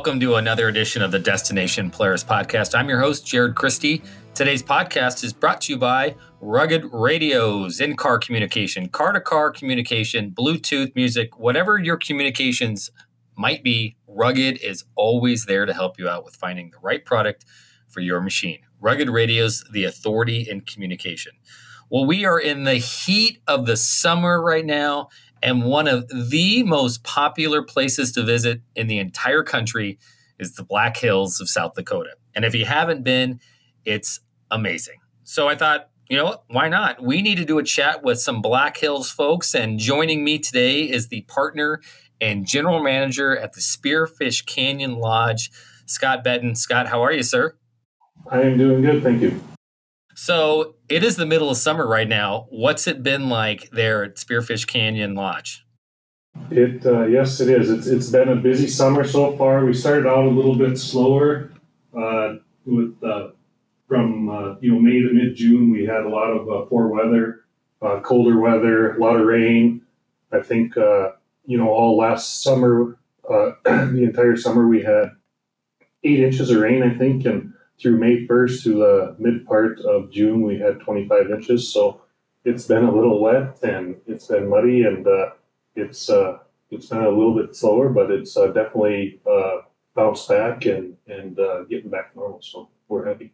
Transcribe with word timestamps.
Welcome 0.00 0.20
to 0.20 0.36
another 0.36 0.68
edition 0.68 1.02
of 1.02 1.10
the 1.10 1.18
Destination 1.18 1.90
Polaris 1.90 2.24
podcast. 2.24 2.74
I'm 2.74 2.88
your 2.88 3.00
host, 3.00 3.26
Jared 3.26 3.54
Christie. 3.54 4.02
Today's 4.34 4.62
podcast 4.62 5.22
is 5.22 5.34
brought 5.34 5.60
to 5.60 5.74
you 5.74 5.78
by 5.78 6.16
Rugged 6.40 6.86
Radios, 6.90 7.80
in 7.80 7.96
car 7.96 8.18
communication, 8.18 8.88
car 8.88 9.12
to 9.12 9.20
car 9.20 9.50
communication, 9.50 10.30
Bluetooth 10.30 10.96
music, 10.96 11.38
whatever 11.38 11.78
your 11.78 11.98
communications 11.98 12.90
might 13.36 13.62
be, 13.62 13.94
Rugged 14.06 14.56
is 14.62 14.84
always 14.94 15.44
there 15.44 15.66
to 15.66 15.74
help 15.74 15.98
you 15.98 16.08
out 16.08 16.24
with 16.24 16.34
finding 16.34 16.70
the 16.70 16.78
right 16.78 17.04
product 17.04 17.44
for 17.86 18.00
your 18.00 18.22
machine. 18.22 18.60
Rugged 18.80 19.10
Radios, 19.10 19.64
the 19.70 19.84
authority 19.84 20.46
in 20.48 20.62
communication. 20.62 21.32
Well, 21.90 22.06
we 22.06 22.24
are 22.24 22.40
in 22.40 22.64
the 22.64 22.76
heat 22.76 23.42
of 23.46 23.66
the 23.66 23.76
summer 23.76 24.40
right 24.40 24.64
now, 24.64 25.10
and 25.42 25.64
one 25.64 25.88
of 25.88 26.08
the 26.08 26.62
most 26.62 27.02
popular 27.02 27.62
places 27.62 28.12
to 28.12 28.22
visit 28.22 28.60
in 28.74 28.86
the 28.86 28.98
entire 28.98 29.42
country 29.42 29.98
is 30.38 30.54
the 30.54 30.62
Black 30.62 30.96
Hills 30.96 31.40
of 31.40 31.48
South 31.48 31.74
Dakota. 31.74 32.10
And 32.34 32.44
if 32.44 32.54
you 32.54 32.64
haven't 32.64 33.04
been, 33.04 33.40
it's 33.84 34.20
amazing. 34.50 34.98
So 35.24 35.48
I 35.48 35.54
thought, 35.54 35.90
you 36.08 36.16
know 36.16 36.24
what? 36.24 36.44
Why 36.48 36.68
not? 36.68 37.02
We 37.02 37.22
need 37.22 37.36
to 37.36 37.44
do 37.44 37.58
a 37.58 37.62
chat 37.62 38.02
with 38.02 38.20
some 38.20 38.42
Black 38.42 38.76
Hills 38.76 39.10
folks. 39.10 39.54
And 39.54 39.78
joining 39.78 40.24
me 40.24 40.38
today 40.38 40.82
is 40.82 41.08
the 41.08 41.22
partner 41.22 41.80
and 42.20 42.46
general 42.46 42.82
manager 42.82 43.36
at 43.36 43.52
the 43.52 43.60
Spearfish 43.60 44.44
Canyon 44.44 44.96
Lodge, 44.96 45.50
Scott 45.86 46.24
Betten. 46.24 46.56
Scott, 46.56 46.88
how 46.88 47.02
are 47.02 47.12
you, 47.12 47.22
sir? 47.22 47.56
I 48.30 48.42
am 48.42 48.58
doing 48.58 48.82
good, 48.82 49.02
thank 49.02 49.22
you. 49.22 49.40
So 50.20 50.74
it 50.90 51.02
is 51.02 51.16
the 51.16 51.24
middle 51.24 51.48
of 51.48 51.56
summer 51.56 51.86
right 51.86 52.06
now. 52.06 52.46
What's 52.50 52.86
it 52.86 53.02
been 53.02 53.30
like 53.30 53.70
there 53.70 54.04
at 54.04 54.16
Spearfish 54.16 54.66
Canyon 54.66 55.14
Lodge? 55.14 55.64
It 56.50 56.84
uh, 56.84 57.06
yes, 57.06 57.40
it 57.40 57.48
is. 57.48 57.70
It's 57.70 57.86
it's 57.86 58.10
been 58.10 58.28
a 58.28 58.36
busy 58.36 58.66
summer 58.66 59.02
so 59.02 59.34
far. 59.38 59.64
We 59.64 59.72
started 59.72 60.06
out 60.06 60.26
a 60.26 60.28
little 60.28 60.56
bit 60.56 60.76
slower 60.76 61.50
uh, 61.98 62.34
with 62.66 63.02
uh, 63.02 63.28
from 63.88 64.28
uh, 64.28 64.56
you 64.60 64.74
know 64.74 64.78
May 64.78 65.00
to 65.00 65.10
mid 65.10 65.36
June. 65.36 65.70
We 65.70 65.86
had 65.86 66.02
a 66.02 66.10
lot 66.10 66.28
of 66.28 66.50
uh, 66.50 66.66
poor 66.66 66.88
weather, 66.88 67.46
uh, 67.80 68.00
colder 68.00 68.38
weather, 68.38 68.96
a 68.96 69.00
lot 69.00 69.16
of 69.16 69.26
rain. 69.26 69.80
I 70.32 70.40
think 70.40 70.76
you 70.76 71.56
know 71.56 71.70
all 71.70 71.96
last 71.96 72.42
summer, 72.42 72.98
the 73.26 74.02
entire 74.02 74.36
summer 74.36 74.68
we 74.68 74.82
had 74.82 75.12
eight 76.04 76.20
inches 76.20 76.50
of 76.50 76.60
rain. 76.60 76.82
I 76.82 76.94
think 76.98 77.24
and 77.24 77.54
through 77.80 77.98
May 77.98 78.26
1st 78.26 78.62
to 78.64 78.74
the 78.74 79.16
mid 79.18 79.46
part 79.46 79.80
of 79.80 80.10
June, 80.10 80.42
we 80.42 80.58
had 80.58 80.80
25 80.80 81.30
inches. 81.30 81.68
So 81.72 82.02
it's 82.44 82.66
been 82.66 82.84
a 82.84 82.94
little 82.94 83.20
wet 83.20 83.58
and 83.62 83.96
it's 84.06 84.26
been 84.26 84.48
muddy 84.48 84.82
and 84.82 85.06
uh, 85.06 85.30
it's 85.74 86.10
uh, 86.10 86.38
it's 86.70 86.86
been 86.86 86.98
a 86.98 87.08
little 87.08 87.34
bit 87.34 87.56
slower, 87.56 87.88
but 87.88 88.10
it's 88.10 88.36
uh, 88.36 88.46
definitely 88.46 89.20
uh, 89.30 89.62
bounced 89.94 90.28
back 90.28 90.66
and 90.66 90.96
and 91.06 91.38
uh, 91.38 91.64
getting 91.64 91.90
back 91.90 92.14
normal. 92.14 92.40
So 92.42 92.68
we're 92.88 93.06
happy. 93.06 93.32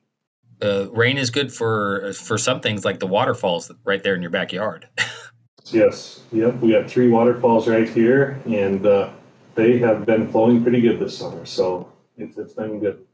Uh, 0.62 0.88
rain 0.90 1.18
is 1.18 1.30
good 1.30 1.52
for 1.52 2.12
for 2.14 2.38
some 2.38 2.60
things 2.60 2.84
like 2.84 2.98
the 2.98 3.06
waterfalls 3.06 3.70
right 3.84 4.02
there 4.02 4.14
in 4.14 4.22
your 4.22 4.30
backyard. 4.30 4.88
yes, 5.66 6.20
yep. 6.32 6.56
We 6.60 6.72
got 6.72 6.90
three 6.90 7.08
waterfalls 7.08 7.68
right 7.68 7.88
here, 7.88 8.40
and 8.46 8.86
they 9.54 9.78
have 9.78 10.06
been 10.06 10.30
flowing 10.30 10.62
pretty 10.62 10.80
good 10.80 10.98
this 10.98 11.16
summer. 11.18 11.44
So 11.44 11.92
it's 12.16 12.38
it's 12.38 12.54
been 12.54 12.80
good. 12.80 13.05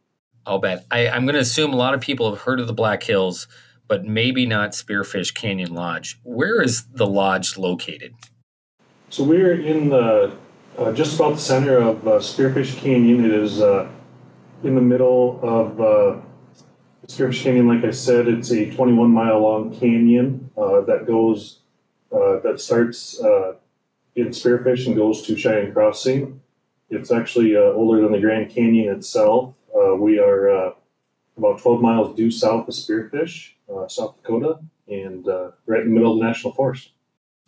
I'll 0.46 0.58
bet. 0.58 0.86
I, 0.90 1.08
I'm 1.08 1.24
going 1.24 1.34
to 1.34 1.40
assume 1.40 1.72
a 1.72 1.76
lot 1.76 1.94
of 1.94 2.00
people 2.00 2.30
have 2.30 2.42
heard 2.42 2.60
of 2.60 2.66
the 2.66 2.72
Black 2.72 3.02
Hills, 3.02 3.46
but 3.88 4.04
maybe 4.04 4.46
not 4.46 4.70
Spearfish 4.70 5.34
Canyon 5.34 5.74
Lodge. 5.74 6.18
Where 6.24 6.60
is 6.60 6.84
the 6.86 7.06
lodge 7.06 7.56
located? 7.56 8.14
So 9.10 9.24
we're 9.24 9.60
in 9.60 9.90
the 9.90 10.34
uh, 10.78 10.92
just 10.92 11.16
about 11.16 11.34
the 11.34 11.40
center 11.40 11.76
of 11.76 12.06
uh, 12.08 12.12
Spearfish 12.12 12.78
Canyon. 12.78 13.24
It 13.24 13.32
is 13.32 13.60
uh, 13.60 13.88
in 14.64 14.74
the 14.74 14.80
middle 14.80 15.38
of 15.42 15.80
uh, 15.80 16.20
Spearfish 17.06 17.42
Canyon. 17.42 17.68
Like 17.68 17.84
I 17.84 17.90
said, 17.90 18.26
it's 18.26 18.50
a 18.50 18.70
21 18.70 19.10
mile 19.10 19.40
long 19.40 19.78
canyon 19.78 20.50
uh, 20.56 20.80
that 20.82 21.06
goes 21.06 21.58
uh, 22.10 22.40
that 22.40 22.60
starts 22.60 23.20
in 24.14 24.28
Spearfish 24.28 24.86
and 24.86 24.96
goes 24.96 25.22
to 25.22 25.36
Cheyenne 25.36 25.72
Crossing. 25.72 26.40
It's 26.90 27.10
actually 27.10 27.56
older 27.56 28.00
than 28.02 28.12
the 28.12 28.20
Grand 28.20 28.50
Canyon 28.50 28.94
itself. 28.94 29.54
Uh, 29.82 29.96
we 29.96 30.18
are 30.18 30.50
uh, 30.50 30.72
about 31.36 31.60
12 31.60 31.80
miles 31.80 32.16
due 32.16 32.30
south 32.30 32.68
of 32.68 32.74
Spearfish, 32.74 33.52
uh, 33.74 33.88
South 33.88 34.16
Dakota, 34.16 34.58
and 34.88 35.26
right 35.66 35.80
in 35.80 35.88
the 35.88 35.94
middle 35.94 36.12
of 36.12 36.18
the 36.18 36.24
national 36.24 36.52
forest. 36.52 36.90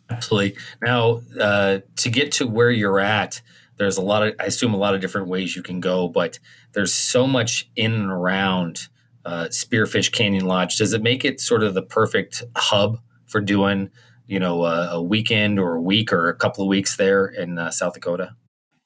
Absolutely. 0.09 0.55
Now, 0.83 1.21
to 1.37 2.09
get 2.09 2.31
to 2.33 2.47
where 2.47 2.71
you're 2.71 2.99
at, 2.99 3.41
there's 3.77 3.97
a 3.97 4.01
lot 4.01 4.25
of, 4.25 4.35
I 4.39 4.45
assume, 4.45 4.73
a 4.73 4.77
lot 4.77 4.95
of 4.95 5.01
different 5.01 5.27
ways 5.27 5.55
you 5.55 5.61
can 5.61 5.79
go, 5.79 6.07
but 6.07 6.39
there's 6.73 6.93
so 6.93 7.27
much 7.27 7.69
in 7.75 7.93
and 7.93 8.11
around 8.11 8.87
uh, 9.25 9.47
Spearfish 9.49 10.11
Canyon 10.11 10.45
Lodge. 10.45 10.77
Does 10.77 10.93
it 10.93 11.01
make 11.01 11.25
it 11.25 11.41
sort 11.41 11.63
of 11.63 11.73
the 11.73 11.81
perfect 11.81 12.43
hub 12.55 12.99
for 13.25 13.41
doing, 13.41 13.89
you 14.27 14.39
know, 14.39 14.63
a, 14.63 14.91
a 14.91 15.01
weekend 15.01 15.59
or 15.59 15.75
a 15.75 15.81
week 15.81 16.13
or 16.13 16.29
a 16.29 16.35
couple 16.35 16.63
of 16.63 16.67
weeks 16.67 16.95
there 16.95 17.25
in 17.25 17.57
uh, 17.57 17.71
South 17.71 17.95
Dakota? 17.95 18.35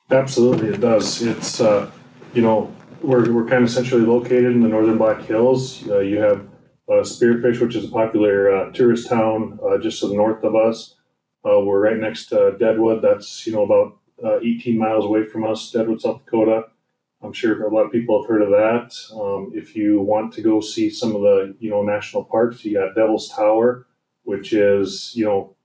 Absolutely, 0.09 0.69
it 0.69 0.81
does. 0.81 1.21
It's, 1.21 1.61
uh, 1.61 1.91
you 2.33 2.41
know, 2.41 2.73
we're, 3.01 3.31
we're 3.31 3.45
kind 3.45 3.63
of 3.63 3.69
centrally 3.69 4.05
located 4.05 4.45
in 4.45 4.61
the 4.61 4.67
northern 4.67 4.97
Black 4.97 5.21
Hills. 5.21 5.87
Uh, 5.87 5.99
you 5.99 6.19
have 6.19 6.47
uh, 6.89 7.03
Spearfish, 7.03 7.59
which 7.59 7.75
is 7.75 7.85
a 7.85 7.89
popular 7.89 8.55
uh, 8.55 8.71
tourist 8.71 9.07
town 9.07 9.59
uh, 9.63 9.77
just 9.77 9.99
to 10.01 10.07
the 10.07 10.15
north 10.15 10.43
of 10.43 10.55
us. 10.55 10.95
Uh, 11.45 11.59
we're 11.59 11.79
right 11.79 11.97
next 11.97 12.27
to 12.27 12.55
Deadwood. 12.59 13.01
That's 13.01 13.45
you 13.47 13.53
know 13.53 13.63
about 13.63 13.97
uh, 14.23 14.39
18 14.39 14.77
miles 14.77 15.05
away 15.05 15.25
from 15.25 15.45
us, 15.45 15.71
Deadwood, 15.71 16.01
South 16.01 16.25
Dakota. 16.25 16.63
I'm 17.21 17.33
sure 17.33 17.61
a 17.63 17.73
lot 17.73 17.85
of 17.85 17.91
people 17.91 18.21
have 18.21 18.29
heard 18.29 18.41
of 18.41 18.49
that. 18.49 18.93
Um, 19.13 19.51
if 19.53 19.75
you 19.75 19.99
want 20.01 20.33
to 20.33 20.41
go 20.41 20.61
see 20.61 20.89
some 20.89 21.15
of 21.15 21.21
the 21.21 21.55
you 21.59 21.69
know 21.69 21.83
national 21.83 22.25
parks, 22.25 22.65
you 22.65 22.73
got 22.73 22.95
Devil's 22.95 23.29
Tower, 23.29 23.87
which 24.23 24.51
is 24.51 25.11
you 25.15 25.25
know 25.25 25.55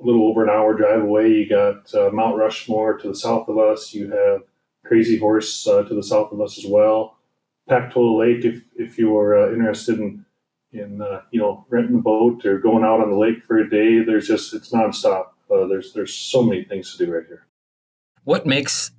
a 0.00 0.04
little 0.04 0.28
over 0.28 0.42
an 0.42 0.50
hour 0.50 0.74
drive 0.74 1.02
away. 1.02 1.28
You 1.28 1.48
got 1.48 1.92
Mount 2.12 2.36
Rushmore 2.36 2.98
to 2.98 3.08
the 3.08 3.14
south 3.14 3.48
of 3.48 3.58
us. 3.58 3.94
You 3.94 4.10
have 4.10 4.42
Crazy 4.84 5.18
Horse 5.18 5.66
uh, 5.66 5.82
to 5.82 5.94
the 5.94 6.02
south 6.02 6.32
of 6.32 6.40
us 6.40 6.58
as 6.58 6.66
well. 6.66 7.18
Pactola 7.70 8.18
Lake, 8.18 8.44
if 8.44 8.62
if 8.76 8.98
you 8.98 9.16
are 9.16 9.36
uh, 9.36 9.52
interested 9.52 9.98
in 9.98 10.24
in 10.72 11.00
uh, 11.00 11.22
you 11.30 11.40
know 11.40 11.64
renting 11.68 11.96
a 11.96 12.00
boat 12.00 12.44
or 12.44 12.58
going 12.58 12.84
out 12.84 13.00
on 13.00 13.10
the 13.10 13.16
lake 13.16 13.44
for 13.44 13.58
a 13.58 13.68
day, 13.68 14.02
there's 14.02 14.26
just 14.26 14.52
it's 14.54 14.70
nonstop. 14.72 15.26
Uh, 15.50 15.66
there's 15.66 15.92
there's 15.92 16.14
so 16.14 16.42
many 16.42 16.64
things 16.64 16.96
to 16.96 17.04
do 17.04 17.12
right 17.12 17.26
here. 17.26 17.46
What 18.24 18.46
makes 18.46 18.90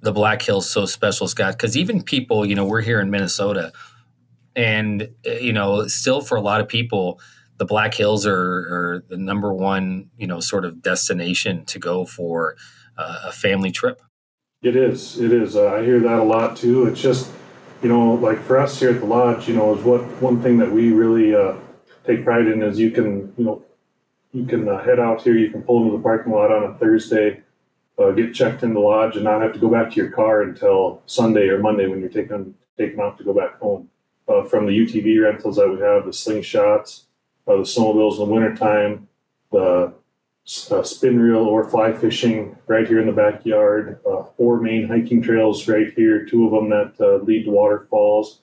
the 0.00 0.12
Black 0.12 0.42
Hills 0.42 0.70
so 0.70 0.86
special, 0.86 1.26
Scott? 1.26 1.54
Because 1.54 1.76
even 1.76 2.02
people, 2.02 2.46
you 2.46 2.54
know, 2.54 2.64
we're 2.64 2.82
here 2.82 3.00
in 3.00 3.10
Minnesota, 3.10 3.72
and 4.56 5.10
uh, 5.26 5.32
you 5.32 5.52
know, 5.52 5.86
still 5.86 6.20
for 6.20 6.36
a 6.36 6.40
lot 6.40 6.60
of 6.60 6.68
people, 6.68 7.20
the 7.58 7.66
Black 7.66 7.94
Hills 7.94 8.26
are, 8.26 8.34
are 8.34 9.04
the 9.08 9.16
number 9.16 9.52
one, 9.52 10.10
you 10.16 10.26
know, 10.26 10.40
sort 10.40 10.64
of 10.64 10.80
destination 10.80 11.64
to 11.66 11.78
go 11.78 12.04
for 12.04 12.56
uh, 12.96 13.24
a 13.26 13.32
family 13.32 13.70
trip. 13.70 14.00
It 14.62 14.74
is. 14.74 15.20
It 15.20 15.32
is. 15.32 15.54
Uh, 15.54 15.72
I 15.74 15.84
hear 15.84 16.00
that 16.00 16.18
a 16.18 16.24
lot 16.24 16.56
too. 16.56 16.86
It's 16.86 17.00
just, 17.00 17.30
you 17.80 17.88
know, 17.88 18.14
like 18.14 18.42
for 18.42 18.58
us 18.58 18.80
here 18.80 18.90
at 18.90 18.98
the 18.98 19.06
lodge, 19.06 19.48
you 19.48 19.54
know, 19.54 19.76
is 19.76 19.84
what 19.84 20.02
one 20.20 20.42
thing 20.42 20.58
that 20.58 20.70
we 20.70 20.92
really 20.92 21.32
uh, 21.32 21.54
take 22.04 22.24
pride 22.24 22.48
in 22.48 22.62
is 22.62 22.78
you 22.78 22.90
can, 22.90 23.32
you 23.36 23.44
know, 23.44 23.62
you 24.32 24.44
can 24.44 24.68
uh, 24.68 24.82
head 24.82 24.98
out 24.98 25.22
here, 25.22 25.38
you 25.38 25.50
can 25.50 25.62
pull 25.62 25.84
into 25.84 25.96
the 25.96 26.02
parking 26.02 26.32
lot 26.32 26.50
on 26.50 26.64
a 26.64 26.74
Thursday, 26.74 27.40
uh, 27.98 28.10
get 28.10 28.34
checked 28.34 28.64
in 28.64 28.74
the 28.74 28.80
lodge, 28.80 29.14
and 29.14 29.24
not 29.24 29.42
have 29.42 29.52
to 29.52 29.60
go 29.60 29.68
back 29.68 29.90
to 29.90 29.96
your 29.96 30.10
car 30.10 30.42
until 30.42 31.02
Sunday 31.06 31.48
or 31.48 31.58
Monday 31.58 31.86
when 31.86 32.00
you're 32.00 32.08
taking 32.08 32.54
taking 32.76 32.98
off 32.98 33.16
to 33.18 33.24
go 33.24 33.32
back 33.32 33.60
home. 33.60 33.88
Uh, 34.28 34.42
from 34.42 34.66
the 34.66 34.72
UTV 34.72 35.22
rentals 35.22 35.56
that 35.56 35.68
we 35.68 35.80
have, 35.80 36.04
the 36.04 36.10
slingshots, 36.10 37.04
uh, 37.46 37.56
the 37.56 37.62
snowmobiles 37.62 38.20
in 38.20 38.28
the 38.28 38.34
wintertime, 38.34 39.08
the 39.52 39.94
uh, 40.70 40.82
spin 40.82 41.20
reel 41.20 41.40
or 41.40 41.68
fly 41.68 41.92
fishing 41.92 42.56
right 42.66 42.88
here 42.88 43.00
in 43.00 43.06
the 43.06 43.12
backyard. 43.12 44.00
Uh, 44.06 44.22
four 44.36 44.60
main 44.60 44.88
hiking 44.88 45.20
trails 45.20 45.68
right 45.68 45.92
here, 45.94 46.24
two 46.24 46.46
of 46.46 46.52
them 46.52 46.70
that 46.70 46.94
uh, 47.00 47.22
lead 47.24 47.44
to 47.44 47.50
waterfalls. 47.50 48.40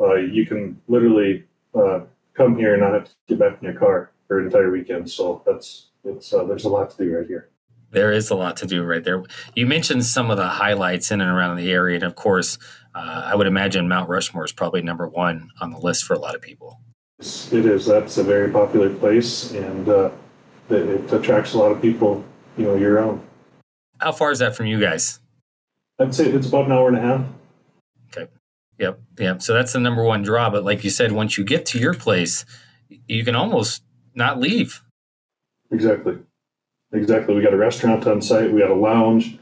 Uh, 0.00 0.14
you 0.14 0.46
can 0.46 0.80
literally 0.88 1.44
uh, 1.74 2.00
come 2.34 2.56
here 2.56 2.72
and 2.72 2.82
not 2.82 2.94
have 2.94 3.04
to 3.04 3.14
get 3.28 3.38
back 3.38 3.58
in 3.60 3.68
your 3.68 3.78
car 3.78 4.10
for 4.26 4.38
an 4.38 4.46
entire 4.46 4.70
weekend. 4.70 5.10
So 5.10 5.42
that's 5.44 5.88
it's 6.04 6.32
uh, 6.32 6.44
there's 6.44 6.64
a 6.64 6.70
lot 6.70 6.90
to 6.90 6.96
do 6.96 7.16
right 7.16 7.26
here. 7.26 7.50
There 7.90 8.10
is 8.12 8.30
a 8.30 8.34
lot 8.34 8.56
to 8.58 8.66
do 8.66 8.82
right 8.82 9.04
there. 9.04 9.22
You 9.54 9.66
mentioned 9.66 10.06
some 10.06 10.30
of 10.30 10.38
the 10.38 10.48
highlights 10.48 11.10
in 11.10 11.20
and 11.20 11.30
around 11.30 11.58
the 11.58 11.70
area, 11.70 11.96
and 11.96 12.04
of 12.04 12.14
course, 12.14 12.56
I 12.94 13.34
would 13.34 13.46
imagine 13.46 13.86
Mount 13.86 14.08
Rushmore 14.08 14.46
is 14.46 14.52
probably 14.52 14.80
number 14.80 15.06
one 15.06 15.50
on 15.60 15.70
the 15.70 15.78
list 15.78 16.04
for 16.04 16.14
a 16.14 16.18
lot 16.18 16.34
of 16.34 16.40
people. 16.40 16.80
It 17.20 17.66
is. 17.66 17.84
That's 17.84 18.16
a 18.16 18.24
very 18.24 18.50
popular 18.50 18.88
place, 18.94 19.52
and 19.52 19.86
it, 20.72 20.88
it 20.88 21.12
attracts 21.12 21.54
a 21.54 21.58
lot 21.58 21.72
of 21.72 21.80
people, 21.80 22.24
you 22.56 22.64
know, 22.64 22.74
year 22.74 22.96
round. 22.96 23.22
How 24.00 24.12
far 24.12 24.30
is 24.30 24.38
that 24.40 24.56
from 24.56 24.66
you 24.66 24.80
guys? 24.80 25.20
I'd 25.98 26.14
say 26.14 26.26
it's 26.26 26.48
about 26.48 26.66
an 26.66 26.72
hour 26.72 26.88
and 26.88 26.96
a 26.96 27.00
half. 27.00 27.24
Okay. 28.10 28.30
Yep. 28.78 29.00
Yep. 29.18 29.42
So 29.42 29.54
that's 29.54 29.72
the 29.72 29.80
number 29.80 30.02
one 30.02 30.22
draw. 30.22 30.50
But 30.50 30.64
like 30.64 30.82
you 30.82 30.90
said, 30.90 31.12
once 31.12 31.38
you 31.38 31.44
get 31.44 31.66
to 31.66 31.78
your 31.78 31.94
place, 31.94 32.44
you 33.06 33.24
can 33.24 33.36
almost 33.36 33.82
not 34.14 34.40
leave. 34.40 34.82
Exactly. 35.70 36.18
Exactly. 36.92 37.34
We 37.34 37.42
got 37.42 37.54
a 37.54 37.58
restaurant 37.58 38.06
on 38.06 38.20
site. 38.20 38.52
We 38.52 38.60
got 38.60 38.70
a 38.70 38.74
lounge. 38.74 39.38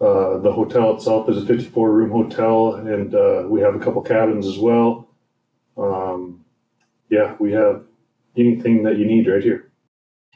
Uh, 0.00 0.38
the 0.38 0.52
hotel 0.52 0.94
itself 0.96 1.28
is 1.28 1.42
a 1.42 1.46
54 1.46 1.90
room 1.90 2.10
hotel, 2.10 2.74
and 2.74 3.14
uh, 3.14 3.44
we 3.48 3.60
have 3.60 3.74
a 3.74 3.80
couple 3.80 4.00
cabins 4.00 4.46
as 4.46 4.56
well. 4.56 5.08
Um, 5.76 6.44
yeah, 7.10 7.34
we 7.40 7.52
have 7.52 7.84
anything 8.36 8.84
that 8.84 8.96
you 8.96 9.06
need 9.06 9.26
right 9.26 9.42
here. 9.42 9.67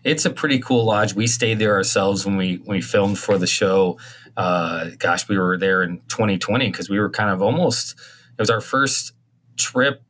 It's 0.04 0.25
a 0.25 0.31
pretty 0.31 0.58
cool 0.58 0.84
lodge. 0.84 1.14
We 1.14 1.26
stayed 1.26 1.58
there 1.58 1.75
ourselves 1.75 2.26
when 2.26 2.37
we 2.37 2.56
when 2.64 2.76
we 2.76 2.81
filmed 2.81 3.19
for 3.19 3.38
the 3.38 3.46
show. 3.46 3.99
Uh, 4.37 4.90
gosh, 4.99 5.28
we 5.28 5.38
were 5.38 5.56
there 5.58 5.82
in 5.82 5.99
2020 6.08 6.70
because 6.70 6.88
we 6.88 6.99
were 6.99 7.10
kind 7.10 7.31
of 7.31 7.43
almost. 7.43 7.93
It 8.37 8.40
was 8.40 8.50
our 8.50 8.60
first 8.60 9.12
trip 9.56 10.02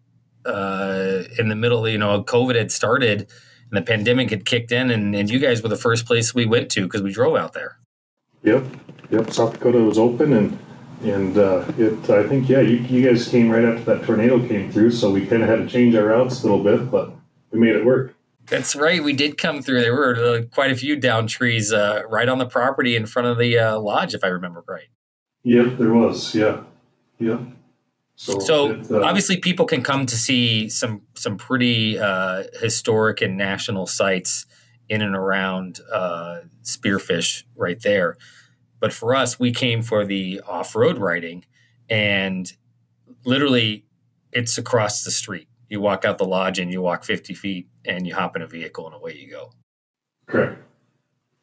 uh, 0.47 1.25
in 1.39 1.49
the 1.49 1.57
middle. 1.57 1.85
Of, 1.85 1.93
you 1.93 1.99
know, 1.99 2.23
COVID 2.23 2.55
had 2.55 2.71
started 2.71 3.29
and 3.73 3.79
the 3.79 3.91
pandemic 3.91 4.31
had 4.31 4.45
kicked 4.45 4.71
in, 4.71 4.91
and, 4.91 5.15
and 5.15 5.31
you 5.31 5.39
guys 5.39 5.63
were 5.63 5.69
the 5.69 5.77
first 5.77 6.05
place 6.05 6.35
we 6.35 6.45
went 6.45 6.71
to 6.73 6.83
because 6.83 7.01
we 7.03 7.11
drove 7.11 7.37
out 7.37 7.55
there. 7.55 7.79
Yep, 8.43 8.65
yep. 9.11 9.31
South 9.31 9.55
Dakota 9.55 9.79
was 9.79 9.99
open, 9.99 10.33
and 10.35 10.59
and 11.03 11.39
uh, 11.39 11.65
it. 11.79 12.11
I 12.11 12.29
think 12.29 12.49
yeah, 12.49 12.61
you, 12.61 12.77
you 12.77 13.09
guys 13.09 13.29
came 13.29 13.49
right 13.51 13.65
after 13.65 13.85
that 13.85 14.05
tornado 14.05 14.47
came 14.47 14.71
through, 14.71 14.91
so 14.91 15.11
we 15.11 15.27
kind 15.27 15.43
of 15.43 15.49
had 15.49 15.61
to 15.61 15.69
change 15.69 15.95
our 15.95 16.05
routes 16.05 16.43
a 16.43 16.47
little 16.47 16.63
bit, 16.63 16.91
but 16.91 17.15
we 17.51 17.59
made 17.59 17.75
it 17.75 17.85
work. 17.85 18.15
That's 18.49 18.75
right. 18.75 19.03
We 19.03 19.13
did 19.13 19.39
come 19.39 19.63
through. 19.63 19.81
There 19.83 19.95
were 19.95 20.17
uh, 20.17 20.43
quite 20.53 20.71
a 20.71 20.77
few 20.77 20.97
down 20.97 21.27
trees 21.27 21.73
uh, 21.73 22.03
right 22.09 22.29
on 22.29 22.39
the 22.39 22.47
property 22.47 22.97
in 22.97 23.07
front 23.07 23.29
of 23.29 23.39
the 23.39 23.59
uh, 23.59 23.79
lodge, 23.79 24.15
if 24.15 24.25
I 24.25 24.29
remember 24.29 24.65
right. 24.67 24.89
Yep, 25.45 25.79
there 25.79 25.93
was. 25.93 26.35
Yeah, 26.35 26.63
yeah. 27.19 27.39
So, 28.15 28.39
so 28.39 28.71
it, 28.71 28.91
uh, 28.91 29.03
obviously, 29.03 29.39
people 29.39 29.67
can 29.67 29.83
come 29.83 30.07
to 30.07 30.17
see 30.17 30.69
some 30.69 31.03
some 31.15 31.37
pretty 31.37 31.99
uh, 31.99 32.45
historic 32.61 33.21
and 33.21 33.37
national 33.37 33.87
sites 33.87 34.47
in 34.89 35.03
and 35.03 35.17
around 35.17 35.81
uh, 35.93 36.41
Spearfish 36.63 37.45
right 37.57 37.81
there. 37.81 38.17
But 38.79 38.93
for 38.93 39.15
us, 39.15 39.39
we 39.41 39.53
came 39.53 39.83
for 39.83 40.05
the 40.05 40.41
off 40.47 40.77
road 40.77 40.99
riding, 40.99 41.45
and 41.89 42.53
literally, 43.25 43.85
it's 44.33 44.59
across 44.59 45.05
the 45.05 45.11
street. 45.11 45.49
You 45.73 45.81
walk 45.81 46.05
out 46.05 46.19
the 46.19 46.27
lodge 46.27 46.59
and 46.59 46.71
you 46.71 46.83
walk 46.83 47.03
50 47.03 47.33
feet 47.33 47.67
and 47.87 48.07
you 48.07 48.15
hop 48.15 48.37
in 48.37 48.43
a 48.43 48.47
vehicle 48.47 48.85
and 48.85 48.95
away 48.95 49.17
you 49.17 49.31
go. 49.31 49.55
Correct. 50.27 50.61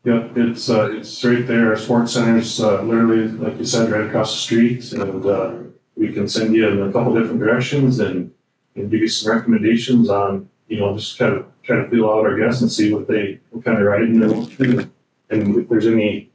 Yep, 0.04 0.38
it's 0.38 0.70
uh, 0.70 0.92
it's 0.92 1.24
right 1.26 1.48
there. 1.48 1.76
Sports 1.76 2.14
center's 2.14 2.62
uh, 2.62 2.84
literally, 2.84 3.28
like 3.28 3.58
you 3.58 3.66
said, 3.66 3.90
right 3.90 4.06
across 4.06 4.32
the 4.32 4.38
street, 4.38 4.94
and 4.94 5.26
uh, 5.26 5.56
we 5.96 6.14
can 6.14 6.28
send 6.28 6.54
you 6.54 6.68
in 6.68 6.80
a 6.88 6.94
couple 6.94 7.16
different 7.16 7.40
directions 7.40 8.00
and, 8.00 8.32
and 8.76 8.92
give 8.92 9.02
you 9.02 9.08
some 9.08 9.34
recommendations 9.36 10.12
on, 10.12 10.48
you 10.68 10.80
know, 10.80 10.96
just 10.96 11.18
kind 11.18 11.34
of 11.34 11.48
try 11.64 11.78
to 11.78 11.90
feel 11.90 12.06
out 12.06 12.24
our 12.24 12.38
guests 12.38 12.62
and 12.62 12.72
see 12.72 12.94
what 12.94 13.08
they 13.08 13.40
what 13.50 13.66
kind 13.66 13.80
of 13.80 13.84
riding 13.84 14.20
they 14.20 14.28
want 14.28 14.52
to 14.52 14.92
and 15.32 15.58
if 15.58 15.68
there's 15.70 15.88
any, 15.88 16.30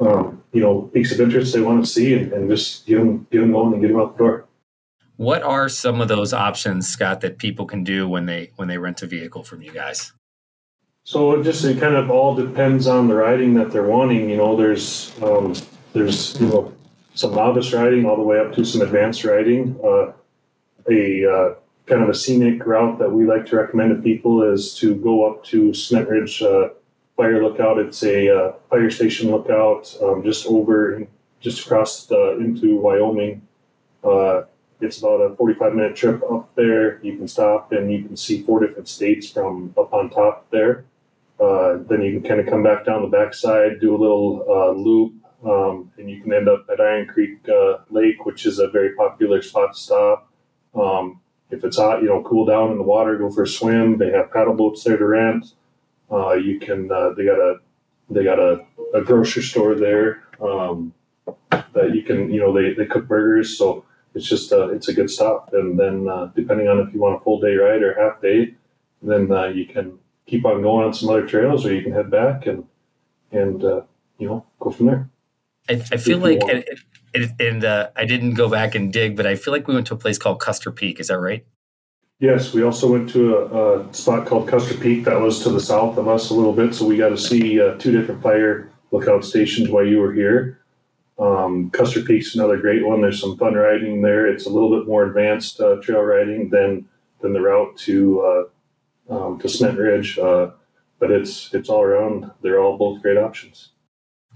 um, 0.00 0.42
you 0.52 0.60
know, 0.62 0.90
peaks 0.92 1.12
of 1.12 1.20
interest 1.20 1.54
they 1.54 1.60
want 1.60 1.84
to 1.84 1.88
see, 1.88 2.14
and, 2.14 2.32
and 2.32 2.50
just 2.50 2.86
get 2.86 2.98
them 2.98 3.24
get 3.30 3.38
them 3.38 3.52
going 3.52 3.72
and 3.72 3.82
get 3.82 3.88
them 3.92 4.00
out 4.00 4.18
the 4.18 4.24
door. 4.24 4.46
What 5.16 5.42
are 5.42 5.68
some 5.68 6.00
of 6.00 6.08
those 6.08 6.32
options, 6.32 6.88
Scott, 6.88 7.22
that 7.22 7.38
people 7.38 7.64
can 7.64 7.84
do 7.84 8.08
when 8.08 8.26
they 8.26 8.52
when 8.56 8.68
they 8.68 8.78
rent 8.78 9.02
a 9.02 9.06
vehicle 9.06 9.42
from 9.42 9.62
you 9.62 9.72
guys? 9.72 10.12
So 11.04 11.38
it 11.38 11.44
just 11.44 11.64
it 11.64 11.78
kind 11.80 11.94
of 11.94 12.10
all 12.10 12.34
depends 12.34 12.86
on 12.86 13.08
the 13.08 13.14
riding 13.14 13.54
that 13.54 13.70
they're 13.70 13.84
wanting. 13.84 14.28
You 14.28 14.36
know, 14.36 14.56
there's 14.56 15.12
um, 15.22 15.54
there's 15.92 16.38
you 16.40 16.48
know 16.48 16.72
some 17.14 17.34
novice 17.34 17.72
riding 17.72 18.04
all 18.04 18.16
the 18.16 18.22
way 18.22 18.38
up 18.38 18.52
to 18.54 18.64
some 18.64 18.82
advanced 18.82 19.24
riding. 19.24 19.78
Uh, 19.82 20.12
a 20.90 21.24
uh, 21.24 21.54
kind 21.86 22.02
of 22.02 22.08
a 22.08 22.14
scenic 22.14 22.64
route 22.66 22.98
that 22.98 23.10
we 23.10 23.24
like 23.24 23.46
to 23.46 23.56
recommend 23.56 23.96
to 23.96 24.02
people 24.02 24.42
is 24.42 24.74
to 24.74 24.94
go 24.96 25.30
up 25.30 25.44
to 25.44 25.72
Cement 25.72 26.08
Ridge 26.08 26.42
uh, 26.42 26.68
Fire 27.16 27.42
Lookout. 27.42 27.78
It's 27.78 28.02
a 28.02 28.28
uh, 28.28 28.52
fire 28.68 28.90
station 28.90 29.30
lookout 29.30 29.96
um, 30.02 30.22
just 30.22 30.46
over, 30.46 31.06
just 31.40 31.64
across 31.64 32.06
the, 32.06 32.38
into 32.38 32.76
Wyoming. 32.76 33.42
It's 34.80 34.98
about 34.98 35.20
a 35.20 35.34
45 35.36 35.74
minute 35.74 35.96
trip 35.96 36.22
up 36.30 36.54
there. 36.54 36.98
You 37.02 37.16
can 37.16 37.28
stop 37.28 37.72
and 37.72 37.90
you 37.90 38.04
can 38.04 38.16
see 38.16 38.42
four 38.42 38.60
different 38.60 38.88
states 38.88 39.30
from 39.30 39.74
up 39.76 39.92
on 39.92 40.10
top 40.10 40.50
there. 40.50 40.84
Uh, 41.40 41.78
then 41.88 42.02
you 42.02 42.18
can 42.18 42.28
kind 42.28 42.40
of 42.40 42.46
come 42.46 42.62
back 42.62 42.84
down 42.84 43.02
the 43.02 43.08
backside, 43.08 43.80
do 43.80 43.94
a 43.94 43.98
little 43.98 44.44
uh, 44.48 44.70
loop, 44.70 45.14
um, 45.44 45.90
and 45.98 46.10
you 46.10 46.20
can 46.22 46.32
end 46.32 46.48
up 46.48 46.66
at 46.72 46.80
Iron 46.80 47.06
Creek 47.06 47.38
uh, 47.48 47.78
Lake, 47.90 48.24
which 48.24 48.46
is 48.46 48.58
a 48.58 48.68
very 48.68 48.94
popular 48.94 49.42
spot 49.42 49.74
to 49.74 49.78
stop. 49.78 50.32
Um, 50.74 51.20
if 51.50 51.62
it's 51.62 51.76
hot, 51.76 52.02
you 52.02 52.08
know, 52.08 52.22
cool 52.22 52.44
down 52.44 52.72
in 52.72 52.78
the 52.78 52.82
water, 52.82 53.16
go 53.16 53.30
for 53.30 53.42
a 53.42 53.48
swim. 53.48 53.98
They 53.98 54.10
have 54.10 54.32
paddle 54.32 54.54
boats 54.54 54.82
there 54.82 54.96
to 54.96 55.06
rent. 55.06 55.52
Uh, 56.10 56.32
you 56.34 56.58
can. 56.58 56.90
Uh, 56.90 57.10
they 57.10 57.24
got 57.24 57.38
a 57.38 57.56
they 58.10 58.24
got 58.24 58.38
a, 58.38 58.64
a 58.94 59.02
grocery 59.02 59.42
store 59.42 59.74
there 59.74 60.24
um, 60.40 60.92
that 61.50 61.94
you 61.94 62.02
can. 62.02 62.32
You 62.32 62.40
know, 62.40 62.52
they, 62.52 62.74
they 62.74 62.86
cook 62.86 63.06
burgers, 63.06 63.56
so 63.56 63.84
it's 64.16 64.26
just 64.26 64.52
uh, 64.52 64.68
it's 64.70 64.88
a 64.88 64.94
good 64.94 65.10
stop. 65.10 65.50
And 65.52 65.78
then 65.78 66.08
uh, 66.08 66.30
depending 66.34 66.68
on 66.68 66.80
if 66.80 66.92
you 66.92 67.00
want 67.00 67.20
a 67.20 67.20
full 67.20 67.38
day 67.38 67.54
ride 67.54 67.82
or 67.82 67.94
half 67.94 68.20
day, 68.22 68.54
then 69.02 69.30
uh, 69.30 69.46
you 69.46 69.66
can 69.66 69.98
keep 70.26 70.44
on 70.44 70.62
going 70.62 70.86
on 70.86 70.94
some 70.94 71.10
other 71.10 71.26
trails, 71.26 71.66
or 71.66 71.72
you 71.72 71.82
can 71.82 71.92
head 71.92 72.10
back 72.10 72.46
and 72.46 72.64
and 73.30 73.62
uh, 73.62 73.82
you 74.18 74.26
know 74.26 74.46
go 74.58 74.70
from 74.70 74.86
there. 74.86 75.10
I, 75.68 75.74
I 75.92 75.96
feel 75.98 76.18
like, 76.18 76.40
and 77.38 77.64
uh, 77.64 77.90
I 77.94 78.04
didn't 78.06 78.34
go 78.34 78.48
back 78.48 78.74
and 78.74 78.92
dig, 78.92 79.16
but 79.16 79.26
I 79.26 79.34
feel 79.34 79.52
like 79.52 79.68
we 79.68 79.74
went 79.74 79.86
to 79.88 79.94
a 79.94 79.98
place 79.98 80.16
called 80.16 80.40
Custer 80.40 80.70
Peak. 80.70 80.98
Is 80.98 81.08
that 81.08 81.18
right? 81.18 81.44
Yes, 82.18 82.54
we 82.54 82.62
also 82.62 82.90
went 82.90 83.10
to 83.10 83.36
a, 83.36 83.80
a 83.80 83.94
spot 83.94 84.26
called 84.26 84.48
Custer 84.48 84.74
Peak 84.74 85.04
that 85.04 85.20
was 85.20 85.42
to 85.42 85.50
the 85.50 85.60
south 85.60 85.98
of 85.98 86.08
us 86.08 86.30
a 86.30 86.34
little 86.34 86.54
bit, 86.54 86.74
so 86.74 86.86
we 86.86 86.96
got 86.96 87.10
to 87.10 87.18
see 87.18 87.60
uh, 87.60 87.74
two 87.74 87.92
different 87.92 88.22
fire 88.22 88.70
lookout 88.90 89.24
stations 89.24 89.68
while 89.68 89.84
you 89.84 89.98
were 89.98 90.14
here. 90.14 90.60
Um, 91.18 91.70
Custer 91.70 92.02
Peak's 92.02 92.34
another 92.34 92.58
great 92.58 92.86
one. 92.86 93.00
There's 93.00 93.20
some 93.20 93.38
fun 93.38 93.54
riding 93.54 94.02
there. 94.02 94.26
It's 94.26 94.46
a 94.46 94.50
little 94.50 94.78
bit 94.78 94.86
more 94.86 95.04
advanced 95.04 95.60
uh, 95.60 95.76
trail 95.76 96.02
riding 96.02 96.50
than 96.50 96.86
than 97.20 97.32
the 97.32 97.40
route 97.40 97.76
to 97.78 98.48
uh, 99.10 99.14
um, 99.14 99.38
to 99.38 99.48
Cement 99.48 99.78
Ridge, 99.78 100.18
uh, 100.18 100.50
but 100.98 101.10
it's 101.10 101.52
it's 101.54 101.68
all 101.68 101.82
around. 101.82 102.30
They're 102.42 102.60
all 102.60 102.76
both 102.76 103.02
great 103.02 103.16
options. 103.16 103.70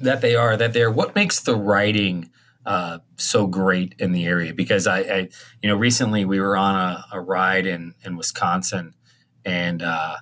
That 0.01 0.23
they 0.23 0.35
are. 0.35 0.57
That 0.57 0.73
they're. 0.73 0.91
What 0.91 1.15
makes 1.15 1.41
the 1.41 1.55
riding 1.55 2.31
uh, 2.65 3.01
so 3.17 3.47
great 3.47 3.95
in 3.99 4.13
the 4.13 4.25
area? 4.27 4.55
Because 4.55 4.87
I, 4.87 5.01
I, 5.01 5.29
you 5.63 5.69
know, 5.69 5.77
recently 5.77 6.25
we 6.25 6.41
were 6.41 6.57
on 6.57 6.75
a, 6.75 7.05
a 7.13 7.21
ride 7.21 7.67
in 7.67 7.95
in 8.05 8.17
Wisconsin, 8.17 8.95
and 9.45 9.83
uh, 9.83 10.17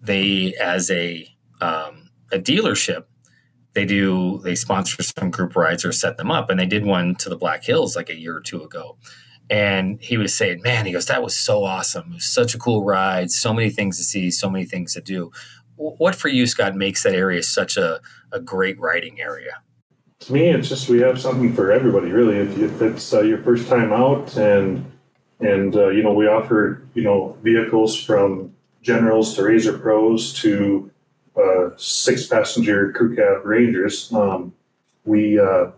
they, 0.00 0.54
as 0.54 0.90
a 0.90 1.28
um, 1.60 2.10
a 2.32 2.38
dealership, 2.38 3.04
they 3.78 3.84
do 3.84 4.40
they 4.42 4.56
sponsor 4.56 5.02
some 5.02 5.30
group 5.30 5.54
rides 5.54 5.84
or 5.84 5.92
set 5.92 6.16
them 6.16 6.32
up, 6.32 6.50
and 6.50 6.58
they 6.58 6.66
did 6.66 6.84
one 6.84 7.14
to 7.16 7.28
the 7.28 7.36
Black 7.36 7.62
Hills 7.62 7.94
like 7.94 8.10
a 8.10 8.18
year 8.18 8.36
or 8.36 8.40
two 8.40 8.62
ago. 8.62 8.96
And 9.50 10.00
he 10.00 10.18
was 10.18 10.34
saying, 10.34 10.62
"Man, 10.62 10.84
he 10.84 10.92
goes, 10.92 11.06
that 11.06 11.22
was 11.22 11.38
so 11.38 11.64
awesome. 11.64 12.10
It 12.10 12.14
was 12.14 12.24
such 12.24 12.54
a 12.54 12.58
cool 12.58 12.84
ride. 12.84 13.30
So 13.30 13.54
many 13.54 13.70
things 13.70 13.96
to 13.98 14.04
see, 14.04 14.30
so 14.30 14.50
many 14.50 14.64
things 14.64 14.94
to 14.94 15.00
do." 15.00 15.30
what 15.78 16.14
for 16.16 16.26
you, 16.26 16.46
Scott, 16.46 16.74
makes 16.74 17.04
that 17.04 17.14
area 17.14 17.40
such 17.40 17.76
a, 17.76 18.00
a 18.32 18.40
great 18.40 18.78
riding 18.80 19.20
area? 19.20 19.62
To 20.20 20.32
me, 20.32 20.48
it's 20.48 20.68
just 20.68 20.88
we 20.88 20.98
have 21.00 21.20
something 21.20 21.52
for 21.54 21.70
everybody, 21.70 22.10
really. 22.10 22.36
If, 22.36 22.58
if 22.58 22.82
it's 22.82 23.14
uh, 23.14 23.20
your 23.20 23.38
first 23.38 23.68
time 23.68 23.92
out, 23.92 24.36
and 24.36 24.84
and 25.38 25.76
uh, 25.76 25.90
you 25.90 26.02
know 26.02 26.12
we 26.12 26.26
offer 26.26 26.82
you 26.94 27.04
know 27.04 27.36
vehicles 27.42 27.94
from 27.96 28.52
generals 28.82 29.36
to 29.36 29.42
RZR 29.42 29.80
Pros 29.80 30.32
to 30.40 30.90
uh, 31.38 31.70
six 31.76 32.26
passenger 32.26 32.92
crew 32.92 33.14
cab 33.14 33.44
rangers. 33.44 34.12
Um, 34.12 34.52
we 35.04 35.38
uh, 35.38 35.70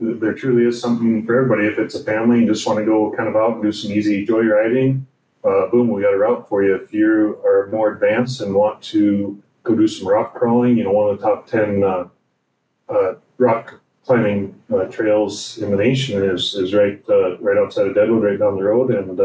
there 0.00 0.34
truly 0.34 0.64
is 0.64 0.80
something 0.80 1.26
for 1.26 1.36
everybody. 1.36 1.66
If 1.66 1.78
it's 1.78 1.94
a 1.94 2.04
family 2.04 2.38
and 2.38 2.48
just 2.48 2.66
want 2.66 2.78
to 2.78 2.84
go 2.84 3.12
kind 3.16 3.28
of 3.28 3.36
out 3.36 3.54
and 3.54 3.62
do 3.62 3.72
some 3.72 3.90
easy 3.90 4.24
joy 4.24 4.42
riding, 4.42 5.06
uh, 5.44 5.66
boom, 5.66 5.88
we 5.88 6.02
got 6.02 6.14
a 6.14 6.18
route 6.18 6.48
for 6.48 6.62
you. 6.62 6.74
If 6.74 6.92
you 6.92 7.40
are 7.44 7.68
more 7.72 7.92
advanced 7.92 8.40
and 8.40 8.54
want 8.54 8.82
to 8.84 9.42
go 9.68 9.74
do 9.74 9.88
some 9.88 10.08
rock 10.08 10.34
crawling. 10.34 10.78
You 10.78 10.84
know, 10.84 10.92
one 10.92 11.10
of 11.10 11.18
the 11.18 11.26
top 11.26 11.46
10 11.46 11.84
uh, 11.84 12.08
uh, 12.88 13.14
rock 13.36 13.80
climbing 14.04 14.60
uh, 14.72 14.84
trails 14.84 15.58
in 15.58 15.70
the 15.70 15.76
nation 15.76 16.22
is, 16.22 16.54
is 16.54 16.74
right 16.74 17.02
uh, 17.08 17.38
right 17.38 17.58
outside 17.58 17.86
of 17.86 17.94
Deadwood, 17.94 18.22
right 18.22 18.38
down 18.38 18.56
the 18.56 18.64
road. 18.64 18.90
And 18.90 19.20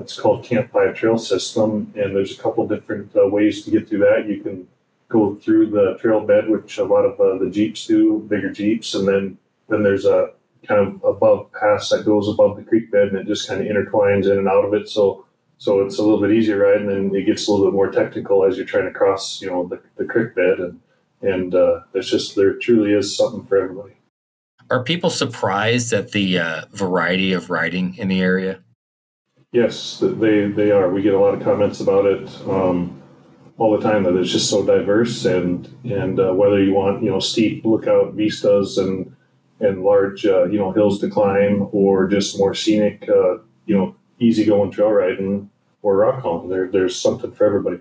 it's 0.00 0.18
called 0.18 0.44
Camp 0.44 0.70
5 0.72 0.94
Trail 0.94 1.18
System. 1.18 1.92
And 1.96 2.14
there's 2.14 2.38
a 2.38 2.42
couple 2.42 2.66
different 2.68 3.10
ways 3.14 3.64
to 3.64 3.70
get 3.70 3.88
through 3.88 4.00
that. 4.00 4.26
You 4.28 4.40
can 4.42 4.68
go 5.14 5.36
through 5.36 5.70
the 5.70 5.96
trail 6.00 6.20
bed, 6.20 6.48
which 6.48 6.78
a 6.78 6.84
lot 6.84 7.04
of 7.04 7.40
the 7.40 7.50
Jeeps 7.50 7.86
do, 7.86 8.26
bigger 8.28 8.50
Jeeps. 8.50 8.94
And 8.94 9.06
then, 9.06 9.38
then 9.68 9.82
there's 9.82 10.04
a 10.04 10.32
kind 10.66 10.80
of 10.80 11.04
above 11.04 11.52
pass 11.52 11.90
that 11.90 12.04
goes 12.04 12.28
above 12.28 12.56
the 12.56 12.62
creek 12.62 12.90
bed 12.90 13.08
and 13.08 13.18
it 13.18 13.26
just 13.26 13.48
kind 13.48 13.60
of 13.60 13.66
intertwines 13.66 14.24
in 14.24 14.38
and 14.38 14.48
out 14.48 14.64
of 14.64 14.74
it. 14.74 14.88
So 14.88 15.24
so 15.58 15.80
it's 15.80 15.98
a 15.98 16.02
little 16.02 16.20
bit 16.20 16.32
easier 16.32 16.58
ride, 16.58 16.80
and 16.80 16.88
then 16.88 17.14
it 17.14 17.24
gets 17.24 17.46
a 17.46 17.50
little 17.50 17.66
bit 17.66 17.74
more 17.74 17.90
technical 17.90 18.44
as 18.44 18.56
you're 18.56 18.66
trying 18.66 18.84
to 18.84 18.90
cross, 18.90 19.40
you 19.40 19.48
know, 19.48 19.66
the, 19.66 19.80
the 19.96 20.04
creek 20.04 20.34
bed, 20.34 20.58
and 20.58 20.80
and 21.22 21.54
uh, 21.54 21.80
it's 21.94 22.10
just 22.10 22.36
there 22.36 22.54
truly 22.54 22.92
is 22.92 23.16
something 23.16 23.46
for 23.46 23.56
everybody. 23.56 23.94
Are 24.70 24.82
people 24.82 25.10
surprised 25.10 25.92
at 25.92 26.12
the 26.12 26.38
uh, 26.38 26.64
variety 26.72 27.32
of 27.32 27.50
riding 27.50 27.94
in 27.96 28.08
the 28.08 28.20
area? 28.20 28.60
Yes, 29.52 30.00
they 30.00 30.48
they 30.48 30.70
are. 30.70 30.90
We 30.90 31.02
get 31.02 31.14
a 31.14 31.18
lot 31.18 31.34
of 31.34 31.42
comments 31.42 31.80
about 31.80 32.06
it 32.06 32.28
um, 32.48 33.00
all 33.56 33.76
the 33.76 33.88
time 33.88 34.02
that 34.04 34.16
it's 34.16 34.30
just 34.30 34.50
so 34.50 34.64
diverse, 34.64 35.24
and 35.24 35.66
and 35.84 36.18
uh, 36.18 36.32
whether 36.32 36.62
you 36.62 36.74
want 36.74 37.02
you 37.02 37.10
know 37.10 37.20
steep 37.20 37.64
lookout 37.64 38.14
vistas 38.14 38.78
and 38.78 39.14
and 39.60 39.82
large 39.82 40.26
uh, 40.26 40.44
you 40.44 40.58
know 40.58 40.72
hills 40.72 41.00
to 41.00 41.08
climb, 41.08 41.68
or 41.72 42.08
just 42.08 42.38
more 42.38 42.54
scenic 42.54 43.08
uh, 43.08 43.38
you 43.66 43.76
know 43.76 43.94
easy 44.18 44.44
going 44.44 44.70
trail 44.70 44.90
riding 44.90 45.50
or 45.82 45.96
rock 45.96 46.22
climbing. 46.22 46.48
There, 46.48 46.68
there's 46.70 47.00
something 47.00 47.32
for 47.32 47.46
everybody. 47.46 47.78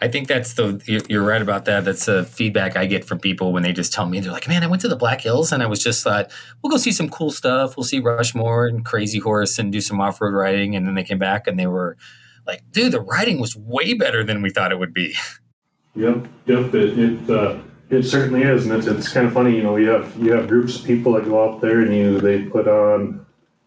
I 0.00 0.06
think 0.06 0.28
that's 0.28 0.54
the 0.54 0.80
you're 1.08 1.24
right 1.24 1.42
about 1.42 1.64
that. 1.64 1.84
That's 1.84 2.06
the 2.06 2.22
feedback 2.24 2.76
I 2.76 2.86
get 2.86 3.04
from 3.04 3.18
people 3.18 3.52
when 3.52 3.64
they 3.64 3.72
just 3.72 3.92
tell 3.92 4.06
me 4.06 4.20
they're 4.20 4.30
like, 4.30 4.46
"Man, 4.46 4.62
I 4.62 4.68
went 4.68 4.80
to 4.82 4.88
the 4.88 4.94
Black 4.94 5.20
Hills 5.22 5.50
and 5.50 5.60
I 5.60 5.66
was 5.66 5.82
just 5.82 6.04
thought 6.04 6.30
we'll 6.62 6.70
go 6.70 6.76
see 6.76 6.92
some 6.92 7.08
cool 7.08 7.32
stuff. 7.32 7.76
We'll 7.76 7.82
see 7.82 7.98
Rushmore 7.98 8.68
and 8.68 8.84
Crazy 8.84 9.18
Horse 9.18 9.58
and 9.58 9.72
do 9.72 9.80
some 9.80 10.00
off 10.00 10.20
road 10.20 10.34
riding." 10.34 10.76
And 10.76 10.86
then 10.86 10.94
they 10.94 11.02
came 11.02 11.18
back 11.18 11.48
and 11.48 11.58
they 11.58 11.66
were 11.66 11.96
like, 12.48 12.62
"Dude, 12.72 12.92
the 12.92 13.00
writing 13.00 13.40
was 13.40 13.56
way 13.56 13.94
better 13.94 14.24
than 14.24 14.42
we 14.42 14.50
thought 14.50 14.72
it 14.72 14.78
would 14.78 14.94
be." 14.94 15.14
Yep, 15.94 16.26
yep. 16.46 16.74
It 16.74 16.98
it, 16.98 17.30
uh, 17.30 17.58
it 17.90 18.02
certainly 18.02 18.42
is, 18.42 18.66
and 18.66 18.74
it's, 18.74 18.86
it's 18.86 19.12
kind 19.12 19.26
of 19.26 19.32
funny. 19.32 19.56
You 19.56 19.62
know, 19.62 19.76
you 19.76 19.88
have 19.88 20.16
you 20.18 20.32
have 20.32 20.48
groups 20.48 20.78
of 20.78 20.84
people 20.86 21.12
that 21.12 21.24
go 21.24 21.42
out 21.42 21.60
there 21.60 21.80
and 21.80 21.94
you 21.94 22.20
they 22.20 22.42
put 22.42 22.68
on, 22.68 23.24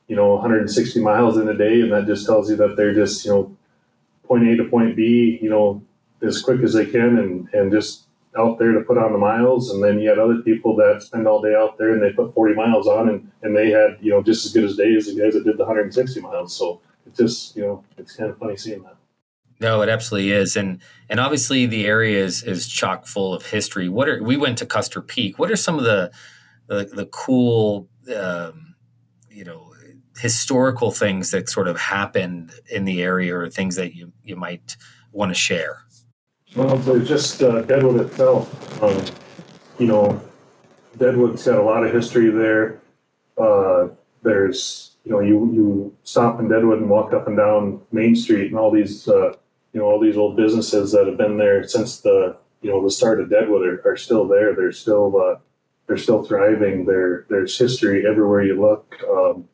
you 0.08 0.16
know, 0.16 0.36
160 0.36 1.02
miles 1.02 1.38
in 1.38 1.48
a 1.48 1.54
day, 1.54 1.82
and 1.82 1.92
that 1.92 2.06
just 2.06 2.26
tells 2.26 2.50
you 2.50 2.56
that 2.58 2.76
they're 2.76 2.94
just 2.94 3.26
you 3.26 3.32
know, 3.32 3.58
point 4.24 4.48
A 4.48 4.56
to 4.58 4.66
point 4.66 4.96
B. 4.96 5.40
You 5.42 5.50
know 5.50 5.84
as 6.22 6.42
quick 6.42 6.62
as 6.62 6.74
they 6.74 6.86
can 6.86 7.18
and, 7.18 7.50
and 7.54 7.72
just 7.72 8.08
out 8.38 8.60
there 8.60 8.72
to 8.72 8.82
put 8.82 8.98
on 8.98 9.12
the 9.12 9.18
miles. 9.18 9.72
And 9.72 9.84
then 9.84 10.00
you 10.00 10.10
had 10.10 10.20
other 10.20 10.38
people 10.38 10.76
that 10.78 11.02
spend 11.02 11.28
all 11.28 11.42
day 11.42 11.56
out 11.56 11.78
there 11.78 11.94
and 11.94 12.02
they 12.02 12.14
put 12.14 12.34
40 12.34 12.56
miles 12.56 12.88
on 12.88 13.10
and, 13.10 13.32
and 13.42 13.56
they 13.56 13.72
had, 13.72 13.98
you 14.00 14.12
know, 14.12 14.22
just 14.22 14.46
as 14.46 14.54
good 14.54 14.64
as 14.64 14.78
days 14.78 15.08
as 15.08 15.16
the 15.16 15.22
guys 15.22 15.34
that 15.34 15.44
did 15.44 15.58
the 15.58 15.66
160 15.66 16.22
miles. 16.22 16.56
So 16.56 16.82
it's 17.06 17.18
just, 17.18 17.56
you 17.56 17.64
know, 17.64 17.84
it's 17.98 18.16
kind 18.16 18.30
of 18.30 18.38
funny 18.38 18.56
seeing 18.56 18.84
that. 18.84 18.96
No, 19.60 19.82
it 19.82 19.90
absolutely 19.90 20.32
is, 20.32 20.56
and 20.56 20.82
and 21.08 21.20
obviously 21.20 21.68
the 21.68 21.86
area 21.86 22.24
is 22.24 22.42
is 22.42 22.68
chock 22.68 23.06
full 23.06 23.34
of 23.34 23.46
history. 23.46 23.90
What 23.90 24.10
are 24.10 24.24
we 24.24 24.36
went 24.36 24.58
to 24.58 24.66
Custer 24.66 25.02
Peak? 25.02 25.38
What 25.38 25.52
are 25.52 25.56
some 25.56 25.78
of 25.78 25.84
the 25.84 26.12
the, 26.68 26.86
the 26.86 27.06
cool, 27.06 27.88
um, 28.16 28.76
you 29.30 29.44
know, 29.44 29.72
historical 30.18 30.92
things 30.92 31.30
that 31.32 31.50
sort 31.50 31.68
of 31.68 31.78
happened 31.78 32.52
in 32.72 32.86
the 32.86 33.04
area, 33.04 33.38
or 33.38 33.50
things 33.50 33.76
that 33.76 33.96
you 33.96 34.12
you 34.24 34.36
might 34.36 34.78
want 35.12 35.30
to 35.30 35.36
share? 35.36 35.84
Well, 36.56 36.76
there's 36.78 37.08
just 37.08 37.42
uh, 37.44 37.62
Deadwood 37.62 38.02
itself. 38.02 38.82
Um, 38.84 39.06
you 39.78 39.88
know, 39.88 40.22
Deadwood's 40.98 41.46
got 41.46 41.58
a 41.58 41.62
lot 41.62 41.86
of 41.86 41.94
history 41.94 42.30
there. 42.30 42.82
Uh, 43.38 43.88
there's, 44.22 44.91
you 45.04 45.12
know, 45.12 45.20
you 45.20 45.52
you 45.54 45.96
stop 46.04 46.40
in 46.40 46.50
Deadwood 46.50 46.80
and 46.80 46.90
walk 46.90 47.14
up 47.14 47.28
and 47.28 47.38
down 47.38 47.82
Main 47.92 48.16
Street, 48.16 48.52
and 48.52 48.60
all 48.60 48.72
these, 48.72 49.08
uh, 49.08 49.34
you 49.74 49.80
know, 49.80 49.86
all 49.86 50.00
these 50.00 50.18
old 50.18 50.36
businesses 50.36 50.92
that 50.92 51.08
have 51.08 51.18
been 51.18 51.38
there 51.38 51.64
since 51.68 52.02
the, 52.02 52.38
you 52.62 52.70
know, 52.70 52.84
the 52.84 52.92
start 52.92 53.20
of 53.20 53.30
Deadwood 53.30 53.66
are, 53.66 53.82
are 53.86 53.98
still 53.98 54.28
there. 54.28 54.56
They're 54.56 54.72
still 54.72 55.20
uh, 55.20 55.40
they're 55.88 55.98
still 55.98 56.24
thriving. 56.24 56.86
There 56.86 57.26
there's 57.30 57.58
history 57.58 58.06
everywhere 58.08 58.44
you 58.44 58.60
look. 58.62 58.96
Um, 59.10 59.48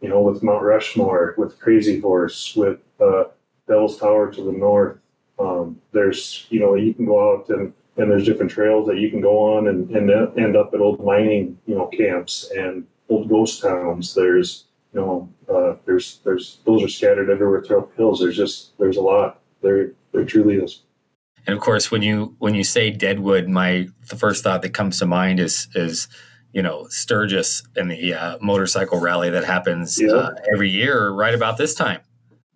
you 0.00 0.10
know, 0.10 0.20
with 0.20 0.42
Mount 0.42 0.62
Rushmore, 0.62 1.34
with 1.38 1.58
Crazy 1.58 1.98
Horse, 1.98 2.54
with 2.54 2.78
uh, 3.00 3.24
Devil's 3.66 3.98
Tower 3.98 4.30
to 4.32 4.42
the 4.42 4.52
north. 4.52 4.98
Um, 5.38 5.80
there's, 5.92 6.46
you 6.50 6.60
know, 6.60 6.74
you 6.74 6.92
can 6.92 7.06
go 7.06 7.32
out 7.32 7.48
and, 7.48 7.72
and 7.96 8.10
there's 8.10 8.26
different 8.26 8.52
trails 8.52 8.86
that 8.86 8.98
you 8.98 9.10
can 9.10 9.22
go 9.22 9.56
on 9.56 9.68
and, 9.68 9.90
and 9.96 10.10
end 10.38 10.56
up 10.56 10.74
at 10.74 10.80
old 10.80 11.02
mining, 11.02 11.58
you 11.66 11.74
know, 11.74 11.86
camps 11.86 12.50
and 12.54 12.86
old 13.08 13.30
ghost 13.30 13.62
towns. 13.62 14.14
There's, 14.14 14.66
you 14.94 15.00
know, 15.00 15.28
uh, 15.52 15.76
there's, 15.84 16.20
there's, 16.24 16.60
those 16.64 16.82
are 16.82 16.88
scattered 16.88 17.28
everywhere 17.28 17.62
throughout 17.62 17.90
the 17.90 17.96
hills. 17.96 18.20
There's 18.20 18.36
just, 18.36 18.78
there's 18.78 18.96
a 18.96 19.02
lot. 19.02 19.40
There, 19.60 19.92
there 20.12 20.24
truly 20.24 20.56
is. 20.56 20.82
And 21.46 21.54
of 21.54 21.62
course, 21.62 21.90
when 21.90 22.02
you 22.02 22.34
when 22.38 22.54
you 22.54 22.64
say 22.64 22.90
Deadwood, 22.90 23.48
my 23.48 23.88
the 24.08 24.16
first 24.16 24.42
thought 24.42 24.62
that 24.62 24.70
comes 24.70 24.98
to 24.98 25.06
mind 25.06 25.40
is 25.40 25.68
is 25.74 26.08
you 26.52 26.62
know 26.62 26.86
Sturgis 26.88 27.62
and 27.76 27.90
the 27.90 28.14
uh, 28.14 28.38
motorcycle 28.40 28.98
rally 28.98 29.30
that 29.30 29.44
happens 29.44 30.00
yeah. 30.00 30.12
uh, 30.12 30.34
every 30.52 30.70
year 30.70 31.10
right 31.10 31.34
about 31.34 31.58
this 31.58 31.74
time. 31.74 32.00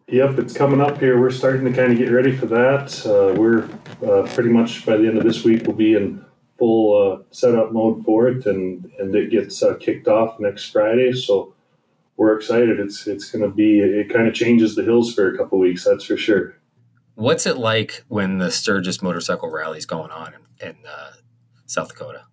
Yep, 0.06 0.38
it's 0.38 0.54
coming 0.54 0.80
up 0.80 0.98
here. 0.98 1.20
We're 1.20 1.30
starting 1.30 1.66
to 1.66 1.72
kind 1.72 1.92
of 1.92 1.98
get 1.98 2.10
ready 2.10 2.34
for 2.34 2.46
that. 2.46 3.04
Uh, 3.04 3.38
we're 3.38 3.68
uh, 4.06 4.26
pretty 4.32 4.48
much 4.48 4.86
by 4.86 4.96
the 4.96 5.06
end 5.06 5.18
of 5.18 5.24
this 5.24 5.44
week, 5.44 5.64
we'll 5.66 5.76
be 5.76 5.94
in 5.94 6.24
full 6.58 6.96
uh, 7.12 7.22
setup 7.30 7.72
mode 7.72 8.04
for 8.06 8.28
it, 8.28 8.46
and 8.46 8.90
and 8.98 9.14
it 9.14 9.30
gets 9.30 9.62
uh, 9.62 9.74
kicked 9.78 10.08
off 10.08 10.40
next 10.40 10.70
Friday. 10.70 11.12
So 11.12 11.54
we're 12.18 12.36
excited. 12.36 12.80
It's 12.80 13.06
it's 13.06 13.30
going 13.30 13.48
to 13.48 13.48
be. 13.48 13.78
It 13.80 14.12
kind 14.12 14.28
of 14.28 14.34
changes 14.34 14.74
the 14.74 14.82
hills 14.82 15.14
for 15.14 15.32
a 15.32 15.38
couple 15.38 15.58
weeks. 15.58 15.84
That's 15.84 16.04
for 16.04 16.16
sure. 16.16 16.54
What's 17.14 17.46
it 17.46 17.56
like 17.56 18.04
when 18.08 18.38
the 18.38 18.50
Sturgis 18.50 19.00
Motorcycle 19.00 19.50
Rally 19.50 19.78
is 19.78 19.86
going 19.86 20.10
on 20.10 20.34
in, 20.60 20.68
in 20.68 20.76
uh, 20.86 21.12
South 21.66 21.88
Dakota? 21.88 22.24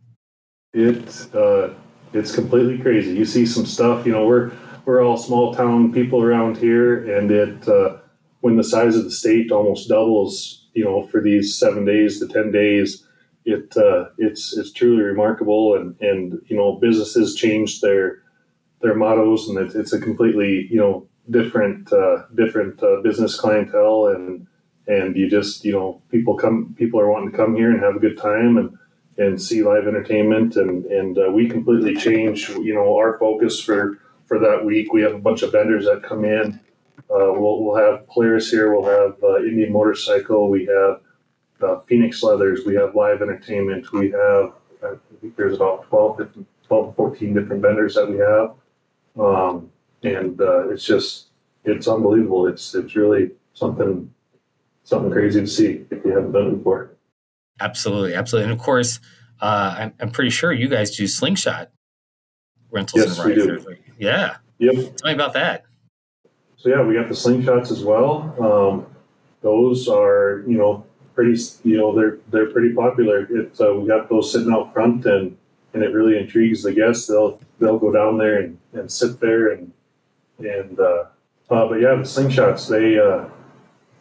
It's 0.74 1.34
uh, 1.34 1.74
it's 2.14 2.34
completely 2.34 2.80
crazy. 2.80 3.16
You 3.16 3.26
see 3.26 3.46
some 3.46 3.66
stuff. 3.66 4.06
You 4.06 4.12
know, 4.12 4.26
we're 4.26 4.52
we're 4.86 5.04
all 5.04 5.18
small 5.18 5.54
town 5.54 5.94
people 5.94 6.22
around 6.22 6.58
here, 6.58 7.18
and 7.18 7.30
it 7.30 7.68
uh, 7.70 7.98
when 8.42 8.58
the 8.58 8.64
size 8.64 8.96
of 8.96 9.04
the 9.04 9.12
state 9.12 9.52
almost 9.52 9.88
doubles, 9.88 10.68
you 10.74 10.84
know, 10.84 11.06
for 11.08 11.22
these 11.22 11.56
seven 11.56 11.86
days 11.86 12.20
to 12.20 12.28
ten 12.28 12.52
days, 12.52 13.06
it 13.46 13.78
uh, 13.78 14.06
it's 14.18 14.58
it's 14.58 14.74
truly 14.74 15.04
remarkable, 15.04 15.76
and 15.76 15.96
and 16.02 16.42
you 16.48 16.58
know, 16.58 16.80
businesses 16.80 17.36
change 17.36 17.82
their 17.82 18.25
their 18.86 18.96
mottos, 18.96 19.50
and 19.50 19.58
it's, 19.58 19.74
it's 19.74 19.94
a 19.94 20.00
completely 20.00 20.68
you 20.70 20.78
know 20.78 21.08
different 21.30 21.92
uh, 21.92 22.24
different 22.36 22.82
uh, 22.84 23.02
business 23.02 23.40
clientele, 23.40 24.08
and 24.08 24.46
and 24.88 25.18
you 25.18 25.28
just 25.30 25.66
you 25.66 25.72
know 25.72 26.02
people 26.10 26.38
come 26.38 26.76
people 26.78 27.00
are 27.00 27.12
wanting 27.12 27.32
to 27.32 27.38
come 27.38 27.56
here 27.56 27.72
and 27.72 27.82
have 27.82 27.96
a 27.96 28.00
good 28.00 28.18
time 28.18 28.58
and 28.58 28.78
and 29.18 29.42
see 29.42 29.64
live 29.64 29.88
entertainment 29.88 30.56
and 30.56 30.86
and 30.86 31.18
uh, 31.18 31.32
we 31.32 31.50
completely 31.50 31.96
change 31.96 32.50
you 32.50 32.76
know 32.76 32.96
our 32.96 33.18
focus 33.18 33.60
for 33.60 34.00
for 34.28 34.40
that 34.40 34.64
week. 34.64 34.94
We 34.94 35.02
have 35.02 35.16
a 35.16 35.20
bunch 35.20 35.42
of 35.42 35.52
vendors 35.52 35.86
that 35.86 36.04
come 36.04 36.24
in. 36.24 36.60
Uh, 37.10 37.34
we'll, 37.34 37.64
we'll 37.64 37.76
have 37.76 38.08
players 38.08 38.50
here. 38.50 38.74
We'll 38.74 38.90
have 38.90 39.16
uh, 39.24 39.38
Indian 39.38 39.72
Motorcycle. 39.72 40.50
We 40.50 40.66
have 40.66 41.02
uh, 41.62 41.80
Phoenix 41.82 42.24
Leathers. 42.24 42.66
We 42.66 42.76
have 42.76 42.96
live 42.96 43.22
entertainment. 43.22 43.92
We 43.94 44.10
have, 44.10 44.54
I 44.84 44.96
think 45.22 45.36
there's 45.36 45.56
about 45.56 45.88
12, 45.90 46.18
different, 46.18 46.48
12 46.68 46.96
14 46.96 47.34
different 47.36 47.62
vendors 47.62 47.94
that 47.94 48.10
we 48.10 48.18
have. 48.18 48.56
Um, 49.20 49.72
and 50.04 50.40
uh, 50.40 50.70
it's 50.70 50.86
just, 50.86 51.28
it's 51.64 51.88
unbelievable. 51.88 52.48
It's, 52.48 52.76
it's 52.76 52.96
really 52.96 53.32
something, 53.54 54.14
something 54.84 55.12
crazy 55.12 55.42
to 55.42 55.48
see 55.48 55.86
if 55.90 56.04
you 56.06 56.12
haven't 56.12 56.32
done 56.32 56.48
it 56.48 56.58
before. 56.58 56.92
Absolutely. 57.60 58.14
Absolutely. 58.14 58.52
And 58.52 58.60
of 58.60 58.64
course, 58.64 59.00
uh, 59.42 59.76
I'm, 59.78 59.94
I'm 60.00 60.12
pretty 60.12 60.30
sure 60.30 60.52
you 60.52 60.68
guys 60.68 60.96
do 60.96 61.08
slingshot 61.08 61.72
rentals 62.70 63.06
yes, 63.06 63.20
and 63.20 63.38
rides. 63.38 63.66
Yeah. 63.98 64.36
Yep. 64.60 64.98
Tell 64.98 65.08
me 65.08 65.14
about 65.14 65.34
that. 65.34 65.66
So 66.58 66.70
yeah, 66.70 66.82
we 66.82 66.96
got 66.96 67.08
the 67.08 67.14
slingshots 67.14 67.72
as 67.72 67.84
well. 67.84 68.36
Um, 68.40 68.86
those 69.42 69.88
are 69.88 70.44
you 70.48 70.58
know 70.58 70.86
pretty 71.14 71.40
you 71.64 71.78
know 71.78 71.96
they're 71.96 72.18
they're 72.32 72.50
pretty 72.52 72.74
popular. 72.74 73.28
It's 73.30 73.62
uh, 73.62 73.74
we 73.76 73.88
got 73.88 74.10
those 74.10 74.32
sitting 74.32 74.52
out 74.52 74.74
front 74.74 75.06
and 75.06 75.38
and 75.74 75.84
it 75.84 75.94
really 75.94 76.18
intrigues 76.18 76.64
the 76.64 76.74
guests. 76.74 77.08
They'll 77.08 77.40
they'll 77.60 77.80
go 77.80 77.92
down 77.92 78.18
there 78.18 78.42
and, 78.42 78.58
and 78.74 78.92
sit 78.92 79.20
there 79.20 79.52
and 79.52 79.72
and 80.40 80.80
uh, 80.80 81.06
uh, 81.50 81.68
but 81.68 81.76
yeah, 81.76 81.96
the 81.96 82.04
slingshots 82.04 82.70
they 82.70 83.00
uh, 83.00 83.30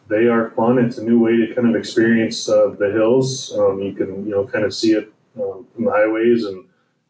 they 0.07 0.27
are 0.27 0.51
fun. 0.51 0.79
It's 0.79 0.97
a 0.97 1.03
new 1.03 1.19
way 1.19 1.37
to 1.37 1.53
kind 1.55 1.69
of 1.69 1.75
experience 1.75 2.47
uh, 2.49 2.75
the 2.77 2.91
hills. 2.91 3.53
Um, 3.57 3.81
you 3.81 3.93
can 3.93 4.25
you 4.25 4.31
know 4.31 4.45
kind 4.45 4.65
of 4.65 4.73
see 4.73 4.93
it 4.93 5.11
um, 5.41 5.65
from 5.73 5.85
the 5.85 5.91
highways 5.91 6.45
and 6.45 6.65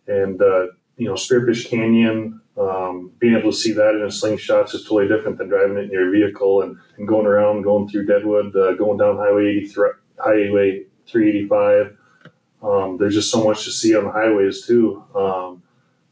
and 0.08 0.42
uh, 0.42 0.68
you 0.98 1.08
know 1.08 1.14
Spearfish 1.14 1.70
Canyon 1.70 2.42
um, 2.58 3.12
being 3.20 3.36
able 3.36 3.52
to 3.52 3.58
see 3.58 3.74
that 3.74 3.96
in 3.96 4.04
a 4.04 4.12
slingshot 4.12 4.74
is 4.74 4.84
totally 4.84 5.08
different 5.08 5.38
than 5.38 5.50
driving 5.50 5.78
it 5.78 5.86
in 5.86 5.92
your 5.92 6.10
vehicle 6.12 6.62
and, 6.62 6.78
and 6.98 7.08
going 7.08 7.26
around, 7.26 7.64
going 7.64 7.90
through 7.90 8.06
Deadwood, 8.06 8.56
uh, 8.56 8.74
going 8.74 8.98
down 8.98 9.18
Highway 9.18 9.66
Highway 10.18 10.86
385. 11.08 11.98
Um, 12.64 12.98
there's 12.98 13.14
just 13.14 13.30
so 13.30 13.44
much 13.44 13.66
to 13.66 13.72
see 13.72 13.96
on 13.96 14.06
the 14.06 14.12
highways 14.12 14.66
too. 14.66 15.04
Um, 15.14 15.62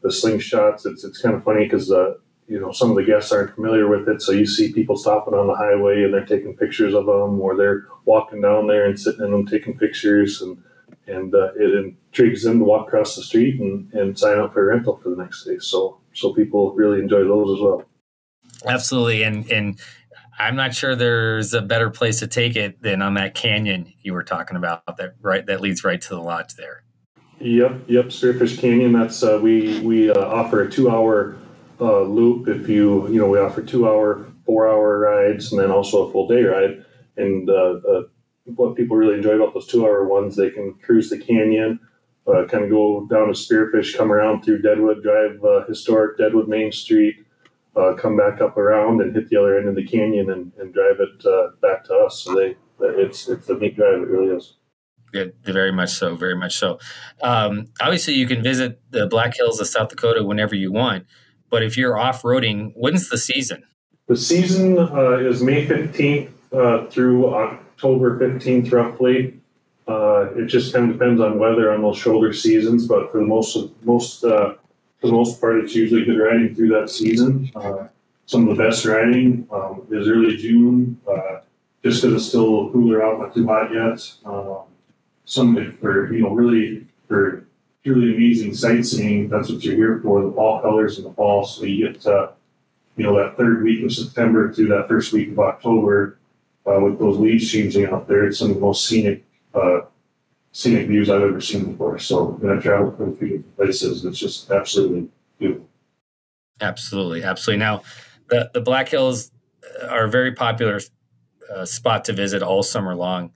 the 0.04 0.10
slingshots, 0.10 0.84
it's, 0.84 1.02
it's 1.02 1.20
kind 1.20 1.34
of 1.34 1.42
funny 1.42 1.64
because 1.64 1.90
uh, 1.90 2.14
you 2.46 2.60
know 2.60 2.70
some 2.70 2.90
of 2.90 2.96
the 2.96 3.04
guests 3.04 3.32
aren't 3.32 3.54
familiar 3.54 3.88
with 3.88 4.06
it, 4.06 4.20
so 4.20 4.32
you 4.32 4.46
see 4.46 4.70
people 4.72 4.96
stopping 4.96 5.32
on 5.32 5.46
the 5.46 5.54
highway 5.54 6.04
and 6.04 6.12
they're 6.12 6.26
taking 6.26 6.54
pictures 6.54 6.94
of 6.94 7.06
them, 7.06 7.40
or 7.40 7.56
they're 7.56 7.86
walking 8.04 8.42
down 8.42 8.66
there 8.68 8.86
and 8.86 9.00
sitting 9.00 9.24
in 9.24 9.32
them 9.32 9.46
taking 9.46 9.76
pictures, 9.76 10.42
and 10.42 10.62
and 11.06 11.34
uh, 11.34 11.52
it 11.56 11.74
intrigues 11.74 12.44
them 12.44 12.58
to 12.58 12.64
walk 12.64 12.86
across 12.86 13.16
the 13.16 13.22
street 13.22 13.58
and, 13.60 13.92
and 13.94 14.18
sign 14.18 14.38
up 14.38 14.52
for 14.52 14.70
a 14.70 14.74
rental 14.74 14.98
for 15.02 15.08
the 15.08 15.16
next 15.16 15.44
day. 15.44 15.56
So 15.58 15.98
so 16.12 16.34
people 16.34 16.74
really 16.74 17.00
enjoy 17.00 17.24
those 17.24 17.58
as 17.58 17.62
well. 17.62 17.84
Absolutely, 18.66 19.22
and 19.22 19.50
and 19.50 19.80
I'm 20.38 20.54
not 20.54 20.74
sure 20.74 20.94
there's 20.94 21.54
a 21.54 21.62
better 21.62 21.88
place 21.88 22.18
to 22.18 22.26
take 22.26 22.56
it 22.56 22.82
than 22.82 23.00
on 23.00 23.14
that 23.14 23.34
canyon 23.34 23.90
you 24.02 24.12
were 24.12 24.22
talking 24.22 24.58
about 24.58 24.98
that 24.98 25.14
right 25.22 25.46
that 25.46 25.62
leads 25.62 25.82
right 25.82 26.00
to 26.02 26.08
the 26.10 26.20
lodge 26.20 26.56
there. 26.56 26.83
Yep, 27.44 27.84
yep, 27.88 28.06
Spearfish 28.06 28.58
Canyon. 28.58 28.92
That's 28.92 29.22
uh, 29.22 29.38
we 29.42 29.80
we 29.80 30.10
uh, 30.10 30.18
offer 30.18 30.62
a 30.62 30.70
two 30.70 30.90
hour 30.90 31.36
uh, 31.80 32.00
loop. 32.02 32.48
If 32.48 32.68
you 32.68 33.08
you 33.08 33.18
know 33.20 33.28
we 33.28 33.38
offer 33.38 33.62
two 33.62 33.86
hour, 33.86 34.26
four 34.46 34.68
hour 34.68 34.98
rides, 34.98 35.52
and 35.52 35.60
then 35.60 35.70
also 35.70 36.08
a 36.08 36.12
full 36.12 36.26
day 36.28 36.42
ride. 36.44 36.84
And 37.16 37.50
uh, 37.50 37.80
uh, 37.88 38.02
what 38.46 38.76
people 38.76 38.96
really 38.96 39.14
enjoy 39.14 39.32
about 39.32 39.54
those 39.54 39.66
two 39.66 39.84
hour 39.84 40.08
ones, 40.08 40.36
they 40.36 40.50
can 40.50 40.74
cruise 40.82 41.10
the 41.10 41.18
canyon 41.18 41.80
uh, 42.26 42.44
kind 42.46 42.64
of 42.64 42.70
go 42.70 43.06
down 43.10 43.26
to 43.28 43.34
Spearfish, 43.34 43.96
come 43.96 44.10
around 44.12 44.42
through 44.42 44.62
Deadwood, 44.62 45.02
drive 45.02 45.44
uh, 45.44 45.64
historic 45.66 46.16
Deadwood 46.16 46.48
Main 46.48 46.72
Street, 46.72 47.16
uh, 47.76 47.94
come 47.94 48.16
back 48.16 48.40
up 48.40 48.56
around 48.56 49.02
and 49.02 49.14
hit 49.14 49.28
the 49.28 49.36
other 49.36 49.58
end 49.58 49.68
of 49.68 49.74
the 49.74 49.86
canyon 49.86 50.30
and, 50.30 50.52
and 50.58 50.72
drive 50.72 50.96
it 51.00 51.26
uh, 51.26 51.48
back 51.60 51.84
to 51.84 51.94
us. 51.94 52.22
So 52.22 52.34
they, 52.34 52.56
it's 52.80 53.28
it's 53.28 53.48
a 53.48 53.54
neat 53.54 53.76
drive. 53.76 54.02
It 54.02 54.08
really 54.08 54.34
is. 54.34 54.54
Very 55.44 55.72
much 55.72 55.90
so, 55.90 56.16
very 56.16 56.36
much 56.36 56.56
so. 56.56 56.78
Um, 57.22 57.66
obviously, 57.80 58.14
you 58.14 58.26
can 58.26 58.42
visit 58.42 58.80
the 58.90 59.06
Black 59.06 59.36
Hills 59.36 59.60
of 59.60 59.66
South 59.66 59.88
Dakota 59.88 60.24
whenever 60.24 60.54
you 60.54 60.72
want, 60.72 61.06
but 61.50 61.62
if 61.62 61.76
you're 61.76 61.96
off 61.98 62.22
roading, 62.22 62.72
when's 62.74 63.08
the 63.08 63.18
season? 63.18 63.64
The 64.06 64.16
season 64.16 64.78
uh, 64.78 65.16
is 65.16 65.42
May 65.42 65.66
fifteenth 65.66 66.30
uh, 66.52 66.86
through 66.86 67.34
October 67.34 68.18
fifteenth, 68.18 68.70
roughly. 68.72 69.40
Uh, 69.86 70.30
it 70.36 70.46
just 70.46 70.72
kind 70.72 70.90
of 70.90 70.98
depends 70.98 71.20
on 71.20 71.38
weather 71.38 71.72
on 71.72 71.82
those 71.82 71.98
shoulder 71.98 72.32
seasons, 72.32 72.86
but 72.86 73.10
for 73.12 73.18
the 73.18 73.26
most 73.26 73.56
most 73.82 74.24
uh, 74.24 74.54
for 75.00 75.06
the 75.08 75.12
most 75.12 75.40
part, 75.40 75.62
it's 75.62 75.74
usually 75.74 76.04
good 76.04 76.18
riding 76.18 76.54
through 76.54 76.68
that 76.68 76.90
season. 76.90 77.50
Uh, 77.54 77.88
some 78.26 78.48
of 78.48 78.56
the 78.56 78.62
best 78.62 78.86
riding 78.86 79.46
um, 79.52 79.86
is 79.90 80.08
early 80.08 80.36
June, 80.38 80.98
uh, 81.06 81.40
just 81.82 82.00
because 82.00 82.16
it's 82.16 82.26
still 82.26 82.70
cooler 82.72 83.04
out, 83.04 83.20
not 83.20 83.34
too 83.34 83.46
hot 83.46 83.70
yet. 83.72 84.00
Um, 84.24 84.64
some 85.24 85.72
for 85.80 86.12
you 86.12 86.22
know 86.22 86.30
really 86.30 86.86
for 87.08 87.46
truly 87.84 88.14
amazing 88.14 88.54
sightseeing. 88.54 89.28
That's 89.28 89.50
what 89.50 89.64
you're 89.64 89.76
here 89.76 90.00
for. 90.02 90.22
The 90.22 90.32
fall 90.32 90.60
colors 90.60 90.98
in 90.98 91.04
the 91.04 91.12
fall, 91.12 91.44
so 91.44 91.64
you 91.64 91.92
get 91.92 92.06
uh, 92.06 92.28
you 92.96 93.04
know 93.04 93.16
that 93.16 93.36
third 93.36 93.62
week 93.62 93.84
of 93.84 93.92
September 93.92 94.52
to 94.52 94.66
that 94.68 94.88
first 94.88 95.12
week 95.12 95.30
of 95.30 95.38
October 95.38 96.18
uh, 96.66 96.80
with 96.80 96.98
those 96.98 97.18
leaves 97.18 97.50
changing 97.50 97.86
out 97.86 98.08
there. 98.08 98.26
It's 98.26 98.38
some 98.38 98.50
of 98.50 98.56
the 98.56 98.60
most 98.60 98.86
scenic 98.86 99.24
uh, 99.54 99.80
scenic 100.52 100.86
views 100.86 101.10
I've 101.10 101.22
ever 101.22 101.40
seen 101.40 101.72
before. 101.72 101.98
So 101.98 102.24
when 102.24 102.56
I 102.56 102.60
travel 102.60 102.92
to 102.92 103.04
a 103.04 103.16
few 103.16 103.28
different 103.28 103.56
places, 103.56 104.04
it's 104.04 104.18
just 104.18 104.50
absolutely 104.50 105.08
beautiful. 105.38 105.68
Absolutely, 106.60 107.24
absolutely. 107.24 107.58
Now, 107.58 107.82
the 108.28 108.50
the 108.54 108.60
Black 108.60 108.88
Hills 108.88 109.30
are 109.88 110.04
a 110.04 110.10
very 110.10 110.32
popular 110.32 110.80
uh, 111.52 111.64
spot 111.64 112.04
to 112.06 112.12
visit 112.12 112.42
all 112.42 112.62
summer 112.62 112.94
long. 112.94 113.32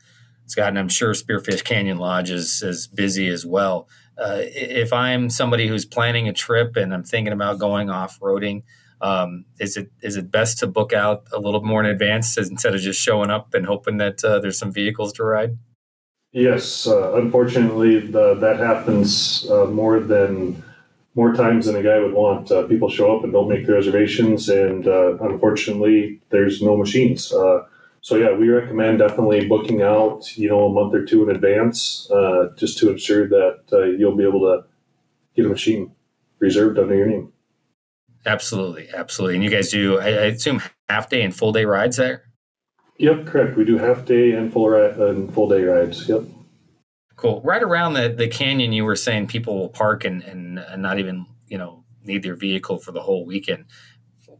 Scott, 0.48 0.68
and 0.68 0.78
I'm 0.78 0.88
sure 0.88 1.12
Spearfish 1.12 1.64
Canyon 1.64 1.98
Lodge 1.98 2.30
is 2.30 2.88
busy 2.88 3.28
as 3.28 3.46
well. 3.46 3.88
Uh, 4.18 4.40
if 4.42 4.92
I'm 4.92 5.30
somebody 5.30 5.68
who's 5.68 5.84
planning 5.84 6.28
a 6.28 6.32
trip 6.32 6.74
and 6.76 6.92
I'm 6.92 7.04
thinking 7.04 7.32
about 7.32 7.60
going 7.60 7.88
off 7.88 8.18
roading, 8.18 8.64
um, 9.00 9.44
is 9.60 9.76
it 9.76 9.92
is 10.02 10.16
it 10.16 10.30
best 10.30 10.58
to 10.58 10.66
book 10.66 10.92
out 10.92 11.28
a 11.32 11.38
little 11.38 11.62
more 11.62 11.84
in 11.84 11.86
advance 11.86 12.36
instead 12.36 12.74
of 12.74 12.80
just 12.80 13.00
showing 13.00 13.30
up 13.30 13.54
and 13.54 13.64
hoping 13.64 13.98
that 13.98 14.24
uh, 14.24 14.40
there's 14.40 14.58
some 14.58 14.72
vehicles 14.72 15.12
to 15.14 15.24
ride? 15.24 15.56
Yes, 16.32 16.86
uh, 16.86 17.14
unfortunately, 17.14 18.00
the, 18.00 18.34
that 18.34 18.58
happens 18.58 19.48
uh, 19.50 19.66
more 19.66 20.00
than 20.00 20.62
more 21.14 21.32
times 21.32 21.66
than 21.66 21.76
a 21.76 21.82
guy 21.82 21.98
would 22.00 22.12
want. 22.12 22.50
Uh, 22.50 22.66
people 22.66 22.90
show 22.90 23.16
up 23.16 23.24
and 23.24 23.32
don't 23.32 23.48
make 23.48 23.66
the 23.66 23.72
reservations, 23.72 24.48
and 24.48 24.88
uh, 24.88 25.16
unfortunately, 25.18 26.20
there's 26.30 26.60
no 26.60 26.76
machines. 26.76 27.32
So 28.00 28.16
yeah, 28.16 28.32
we 28.32 28.48
recommend 28.48 29.00
definitely 29.00 29.46
booking 29.46 29.82
out, 29.82 30.36
you 30.36 30.48
know, 30.48 30.66
a 30.66 30.72
month 30.72 30.94
or 30.94 31.04
two 31.04 31.28
in 31.28 31.34
advance, 31.34 32.10
uh, 32.10 32.50
just 32.56 32.78
to 32.78 32.90
ensure 32.90 33.28
that 33.28 33.60
uh, 33.72 33.84
you'll 33.84 34.16
be 34.16 34.24
able 34.24 34.40
to 34.40 34.64
get 35.34 35.46
a 35.46 35.48
machine 35.48 35.92
reserved 36.38 36.78
under 36.78 36.94
your 36.94 37.06
name. 37.06 37.32
Absolutely, 38.24 38.88
absolutely. 38.94 39.36
And 39.36 39.44
you 39.44 39.50
guys 39.50 39.70
do, 39.70 39.98
I, 39.98 40.06
I 40.06 40.24
assume, 40.26 40.62
half 40.88 41.08
day 41.08 41.22
and 41.22 41.34
full 41.34 41.52
day 41.52 41.64
rides 41.64 41.96
there. 41.96 42.24
Yep, 42.98 43.26
correct. 43.26 43.56
We 43.56 43.64
do 43.64 43.78
half 43.78 44.04
day 44.04 44.32
and 44.32 44.52
full 44.52 44.68
ri- 44.68 45.08
and 45.08 45.32
full 45.32 45.48
day 45.48 45.62
rides. 45.62 46.08
Yep. 46.08 46.24
Cool. 47.16 47.40
Right 47.42 47.62
around 47.62 47.94
the, 47.94 48.08
the 48.16 48.28
canyon, 48.28 48.72
you 48.72 48.84
were 48.84 48.96
saying 48.96 49.28
people 49.28 49.58
will 49.58 49.68
park 49.68 50.04
and, 50.04 50.22
and, 50.22 50.58
and 50.58 50.82
not 50.82 50.98
even 50.98 51.26
you 51.48 51.58
know 51.58 51.84
need 52.04 52.22
their 52.22 52.36
vehicle 52.36 52.78
for 52.78 52.92
the 52.92 53.02
whole 53.02 53.24
weekend. 53.24 53.66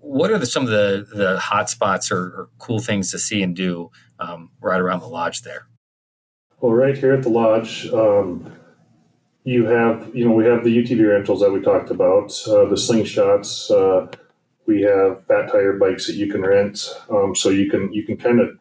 What 0.00 0.30
are 0.30 0.38
the, 0.38 0.46
some 0.46 0.64
of 0.64 0.70
the 0.70 1.06
the 1.12 1.38
hot 1.38 1.70
spots 1.70 2.10
or, 2.10 2.18
or 2.18 2.48
cool 2.58 2.78
things 2.78 3.10
to 3.10 3.18
see 3.18 3.42
and 3.42 3.54
do 3.54 3.90
um, 4.18 4.50
right 4.60 4.80
around 4.80 5.00
the 5.00 5.08
lodge 5.08 5.42
there? 5.42 5.68
Well, 6.60 6.72
right 6.72 6.96
here 6.96 7.12
at 7.12 7.22
the 7.22 7.28
lodge, 7.28 7.86
um, 7.92 8.52
you 9.44 9.66
have 9.66 10.10
you 10.14 10.24
know 10.24 10.32
we 10.32 10.44
have 10.44 10.64
the 10.64 10.76
UTV 10.76 11.08
rentals 11.08 11.40
that 11.40 11.52
we 11.52 11.60
talked 11.60 11.90
about, 11.90 12.32
uh, 12.46 12.64
the 12.64 12.76
slingshots. 12.76 13.70
Uh, 13.70 14.10
we 14.66 14.82
have 14.82 15.24
fat 15.26 15.50
tire 15.50 15.74
bikes 15.74 16.06
that 16.06 16.16
you 16.16 16.30
can 16.30 16.42
rent, 16.42 16.94
um, 17.10 17.34
so 17.34 17.48
you 17.48 17.70
can 17.70 17.92
you 17.92 18.04
can 18.04 18.16
kind 18.16 18.40
of 18.40 18.58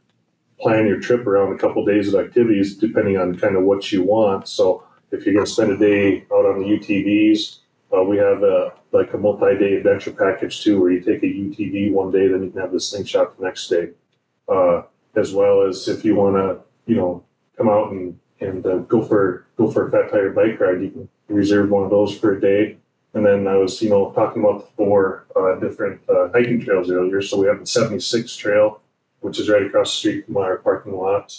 plan 0.60 0.88
your 0.88 1.00
trip 1.00 1.28
around 1.28 1.54
a 1.54 1.58
couple 1.58 1.86
days 1.86 2.14
of 2.14 2.20
activities 2.20 2.76
depending 2.76 3.18
on 3.18 3.38
kind 3.38 3.56
of 3.56 3.64
what 3.64 3.92
you 3.92 4.04
want. 4.04 4.48
So 4.48 4.84
if 5.12 5.26
you're 5.26 5.34
going 5.34 5.46
to 5.46 5.52
spend 5.52 5.72
a 5.72 5.78
day 5.78 6.26
out 6.34 6.46
on 6.46 6.60
the 6.60 6.66
UTVs, 6.66 7.60
uh, 7.96 8.04
we 8.04 8.18
have 8.18 8.44
a 8.44 8.74
like 8.92 9.14
a 9.14 9.18
multi-day 9.18 9.76
adventure 9.76 10.12
package 10.12 10.64
too, 10.64 10.80
where 10.80 10.92
you 10.92 11.02
take 11.02 11.24
a 11.24 11.26
UTV 11.26 11.92
one 11.92 12.12
day, 12.12 12.28
then 12.28 12.44
you 12.44 12.50
can 12.50 12.62
have 12.62 12.72
the 12.72 12.80
slingshot 12.80 13.38
the 13.38 13.46
next 13.46 13.68
day, 13.68 13.90
uh, 14.50 14.84
as 15.16 15.34
well 15.34 15.62
as 15.62 15.88
if 15.88 16.04
you 16.04 16.16
want 16.16 16.36
to, 16.36 16.60
you 16.92 16.98
know, 16.98 17.24
come 17.58 17.70
out 17.70 17.92
and 17.92 18.20
and 18.40 18.66
uh, 18.66 18.78
go 18.80 19.02
for 19.02 19.46
go 19.58 19.72
for 19.72 19.88
a 19.88 19.92
fat 19.92 20.12
tire 20.12 20.32
bike 20.32 20.60
ride, 20.60 20.82
you 20.82 20.92
can 20.92 21.10
reserve 21.28 21.70
one 21.70 21.84
of 21.84 21.90
those 21.90 22.18
for 22.18 22.34
a 22.34 22.42
day. 22.42 22.78
And 23.14 23.26
then 23.26 23.48
I 23.48 23.56
was, 23.56 23.82
you 23.82 23.90
know, 23.90 24.12
talking 24.12 24.44
about 24.44 24.60
the 24.60 24.68
four 24.76 25.26
uh, 25.36 25.56
different 25.60 26.02
uh, 26.10 26.30
hiking 26.34 26.62
trails 26.62 26.92
earlier. 26.92 27.22
So 27.22 27.40
we 27.40 27.48
have 27.48 27.60
the 27.60 27.66
76 27.66 28.36
trail, 28.36 28.82
which 29.22 29.40
is 29.40 29.50
right 29.50 29.66
across 29.66 29.92
the 29.92 29.98
street 29.98 30.26
from 30.26 30.38
our 30.38 30.58
parking 30.58 30.96
lot. 30.96 31.34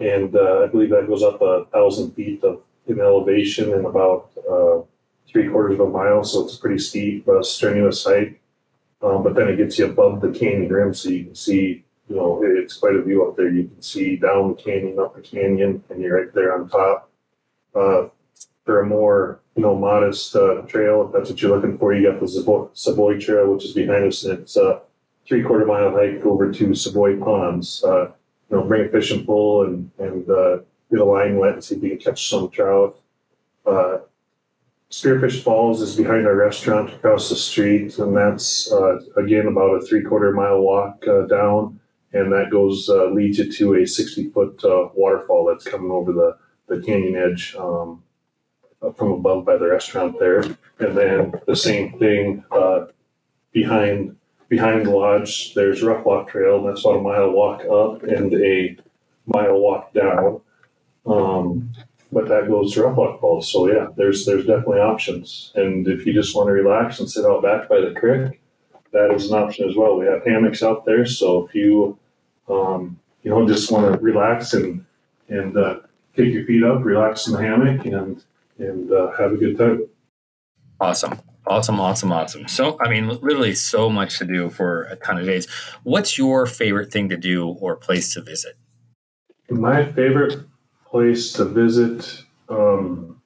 And 0.00 0.34
uh, 0.34 0.64
I 0.64 0.66
believe 0.66 0.90
that 0.90 1.06
goes 1.06 1.22
up 1.22 1.40
a 1.40 1.66
thousand 1.66 2.12
feet 2.12 2.42
of 2.42 2.62
in 2.88 3.00
elevation 3.00 3.72
in 3.72 3.84
about 3.84 4.30
uh, 4.50 4.80
three 5.30 5.48
quarters 5.48 5.74
of 5.74 5.88
a 5.88 5.90
mile. 5.90 6.24
So 6.24 6.44
it's 6.44 6.56
pretty 6.56 6.78
steep, 6.78 7.28
uh, 7.28 7.42
strenuous 7.42 8.04
hike. 8.04 8.40
Um, 9.02 9.22
but 9.22 9.34
then 9.34 9.48
it 9.48 9.56
gets 9.56 9.78
you 9.78 9.86
above 9.86 10.20
the 10.20 10.30
canyon 10.30 10.68
rim, 10.68 10.94
so 10.94 11.10
you 11.10 11.24
can 11.24 11.34
see, 11.34 11.84
you 12.08 12.16
know, 12.16 12.40
it's 12.42 12.76
quite 12.76 12.96
a 12.96 13.02
view 13.02 13.26
up 13.26 13.36
there. 13.36 13.50
You 13.50 13.64
can 13.64 13.82
see 13.82 14.16
down 14.16 14.48
the 14.48 14.62
canyon, 14.62 14.98
up 14.98 15.14
the 15.14 15.20
canyon, 15.20 15.84
and 15.90 16.00
you're 16.00 16.18
right 16.18 16.34
there 16.34 16.58
on 16.58 16.68
top. 16.68 17.10
Uh, 17.74 18.08
for 18.64 18.80
a 18.80 18.86
more 18.86 19.40
you 19.54 19.62
know 19.62 19.76
modest 19.76 20.34
uh, 20.34 20.62
trail, 20.62 21.06
if 21.06 21.12
that's 21.12 21.30
what 21.30 21.40
you're 21.40 21.54
looking 21.54 21.78
for, 21.78 21.94
you 21.94 22.10
got 22.10 22.20
the 22.20 22.26
Savoy, 22.26 22.68
Savoy 22.72 23.18
Trail, 23.18 23.52
which 23.52 23.64
is 23.64 23.72
behind 23.72 24.04
us, 24.04 24.24
and 24.24 24.40
it's 24.40 24.56
a 24.56 24.80
three 25.26 25.42
quarter 25.42 25.64
mile 25.64 25.92
hike 25.92 26.24
over 26.24 26.52
to 26.52 26.74
Savoy 26.74 27.16
Ponds. 27.18 27.84
Uh, 27.84 28.06
you 28.50 28.56
know, 28.56 28.64
bring 28.64 28.86
a 28.86 28.88
fishing 28.88 29.24
pole 29.24 29.64
and 29.64 29.90
and 29.98 30.28
uh, 30.28 30.58
get 30.90 31.00
a 31.00 31.04
line 31.04 31.36
wet 31.36 31.54
and 31.54 31.64
see 31.64 31.76
if 31.76 31.82
you 31.82 31.90
can 31.90 31.98
catch 31.98 32.28
some 32.28 32.50
trout. 32.50 32.98
Uh, 34.96 35.08
Spearfish 35.08 35.42
Falls 35.42 35.80
is 35.82 35.96
behind 35.96 36.26
our 36.26 36.36
restaurant 36.36 36.92
across 36.92 37.28
the 37.28 37.36
street, 37.36 37.98
and 37.98 38.16
that's 38.16 38.72
uh, 38.72 38.98
again 39.16 39.46
about 39.46 39.74
a 39.74 39.80
three 39.86 40.02
quarter 40.02 40.32
mile 40.32 40.60
walk 40.60 41.04
uh, 41.08 41.26
down, 41.26 41.78
and 42.12 42.32
that 42.32 42.50
goes 42.50 42.88
uh, 42.88 43.06
leads 43.06 43.38
you 43.38 43.50
to 43.52 43.74
a 43.74 43.86
sixty 43.86 44.30
foot 44.30 44.62
uh, 44.64 44.88
waterfall 44.94 45.46
that's 45.46 45.64
coming 45.64 45.90
over 45.90 46.12
the 46.12 46.36
the 46.68 46.82
canyon 46.82 47.16
edge. 47.16 47.54
Um, 47.58 48.02
from 48.96 49.12
above 49.12 49.44
by 49.44 49.56
the 49.56 49.68
restaurant 49.68 50.18
there. 50.18 50.42
And 50.78 50.96
then 50.96 51.32
the 51.46 51.56
same 51.56 51.98
thing 51.98 52.44
uh, 52.50 52.86
behind 53.52 54.16
behind 54.48 54.86
the 54.86 54.90
lodge. 54.90 55.54
There's 55.54 55.82
Roughlock 55.82 56.28
Trail, 56.28 56.58
and 56.58 56.68
that's 56.68 56.84
about 56.84 56.98
a 56.98 57.02
mile 57.02 57.30
walk 57.30 57.64
up 57.64 58.02
and 58.02 58.32
a 58.34 58.76
mile 59.26 59.58
walk 59.58 59.92
down. 59.92 60.40
Um, 61.06 61.72
but 62.12 62.28
that 62.28 62.48
goes 62.48 62.72
to 62.74 62.82
Roughlock 62.82 63.20
Falls. 63.20 63.50
So 63.50 63.68
yeah, 63.68 63.88
there's 63.96 64.24
there's 64.24 64.46
definitely 64.46 64.80
options. 64.80 65.52
And 65.54 65.86
if 65.88 66.06
you 66.06 66.12
just 66.12 66.34
want 66.34 66.48
to 66.48 66.52
relax 66.52 67.00
and 67.00 67.10
sit 67.10 67.24
out 67.24 67.42
back 67.42 67.68
by 67.68 67.80
the 67.80 67.94
creek, 67.98 68.40
that 68.92 69.12
is 69.12 69.30
an 69.30 69.38
option 69.38 69.68
as 69.68 69.76
well. 69.76 69.98
We 69.98 70.06
have 70.06 70.24
hammocks 70.24 70.62
out 70.62 70.84
there, 70.84 71.04
so 71.06 71.46
if 71.46 71.54
you 71.54 71.98
um, 72.48 72.98
you 73.22 73.30
know 73.30 73.46
just 73.46 73.70
want 73.70 73.92
to 73.92 74.00
relax 74.00 74.54
and 74.54 74.84
and 75.28 75.56
uh, 75.56 75.80
kick 76.14 76.32
your 76.32 76.44
feet 76.44 76.62
up, 76.62 76.84
relax 76.84 77.26
in 77.26 77.34
the 77.34 77.42
hammock, 77.42 77.84
and 77.84 78.22
and 78.58 78.92
uh, 78.92 79.12
have 79.12 79.32
a 79.32 79.36
good 79.36 79.58
time. 79.58 79.86
Awesome. 80.80 81.20
Awesome, 81.48 81.78
awesome, 81.78 82.10
awesome. 82.10 82.48
So, 82.48 82.76
I 82.80 82.88
mean, 82.88 83.08
literally 83.08 83.54
so 83.54 83.88
much 83.88 84.18
to 84.18 84.24
do 84.24 84.50
for 84.50 84.82
a 84.84 84.96
ton 84.96 85.16
of 85.16 85.26
days. 85.26 85.46
What's 85.84 86.18
your 86.18 86.44
favorite 86.44 86.90
thing 86.90 87.08
to 87.10 87.16
do 87.16 87.46
or 87.48 87.76
place 87.76 88.12
to 88.14 88.22
visit? 88.22 88.56
My 89.48 89.84
favorite 89.92 90.40
place 90.90 91.32
to 91.34 91.44
visit 91.44 92.22
um, 92.48 93.20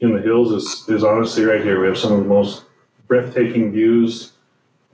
in 0.00 0.14
the 0.14 0.20
hills 0.20 0.52
is, 0.52 0.88
is 0.88 1.04
honestly 1.04 1.44
right 1.44 1.62
here. 1.62 1.80
We 1.80 1.86
have 1.86 1.98
some 1.98 2.12
of 2.12 2.20
the 2.20 2.28
most 2.28 2.64
breathtaking 3.06 3.72
views. 3.72 4.32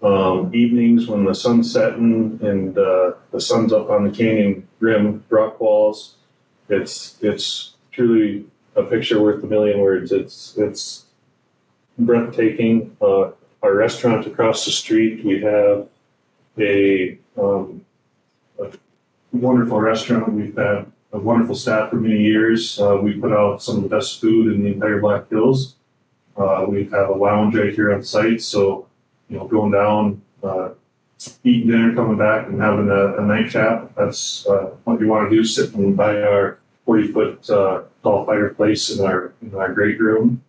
Um, 0.00 0.54
evenings 0.54 1.08
when 1.08 1.24
the 1.24 1.34
sun's 1.34 1.72
setting 1.72 2.38
and 2.40 2.78
uh, 2.78 3.14
the 3.32 3.40
sun's 3.40 3.72
up 3.72 3.90
on 3.90 4.04
the 4.04 4.10
canyon 4.10 4.68
rim 4.78 5.24
rock 5.28 5.60
walls. 5.60 6.14
It's 6.68 7.16
it's 7.20 7.74
truly 7.90 8.44
a 8.76 8.84
picture 8.84 9.20
worth 9.20 9.42
a 9.42 9.48
million 9.48 9.80
words. 9.80 10.12
It's 10.12 10.56
it's 10.56 11.06
breathtaking. 11.98 12.96
Uh, 13.00 13.32
our 13.62 13.74
restaurant 13.74 14.26
across 14.26 14.64
the 14.64 14.70
street, 14.70 15.24
we 15.24 15.40
have 15.40 15.88
a, 16.58 17.18
um, 17.36 17.84
a 18.60 18.70
wonderful 19.32 19.80
restaurant. 19.80 20.32
We've 20.32 20.56
had 20.56 20.90
a 21.12 21.18
wonderful 21.18 21.54
staff 21.54 21.90
for 21.90 21.96
many 21.96 22.22
years. 22.22 22.78
Uh, 22.80 22.98
we 23.00 23.14
put 23.14 23.32
out 23.32 23.62
some 23.62 23.76
of 23.76 23.82
the 23.82 23.88
best 23.88 24.20
food 24.20 24.52
in 24.52 24.62
the 24.62 24.72
entire 24.72 25.00
Black 25.00 25.28
Hills. 25.30 25.76
Uh, 26.36 26.64
we 26.68 26.84
have 26.84 27.08
a 27.08 27.14
lounge 27.14 27.54
right 27.56 27.74
here 27.74 27.92
on 27.92 28.02
site, 28.02 28.42
so 28.42 28.86
you 29.28 29.36
know, 29.36 29.46
going 29.46 29.72
down, 29.72 30.22
uh, 30.42 30.70
eating 31.44 31.70
dinner, 31.70 31.94
coming 31.94 32.16
back, 32.16 32.46
and 32.46 32.60
having 32.60 32.88
a, 32.88 33.16
a 33.16 33.22
night 33.22 33.50
chat. 33.50 33.94
That's 33.96 34.46
uh, 34.46 34.70
what 34.84 35.00
you 35.00 35.08
want 35.08 35.28
to 35.28 35.36
do, 35.36 35.44
sitting 35.44 35.94
by 35.94 36.22
our 36.22 36.58
40 36.86 37.12
foot 37.12 37.50
uh, 37.50 37.82
tall 38.02 38.24
fireplace 38.24 38.96
in 38.96 39.04
our 39.04 39.32
in 39.42 39.54
our 39.54 39.72
great 39.72 39.98
room. 39.98 40.42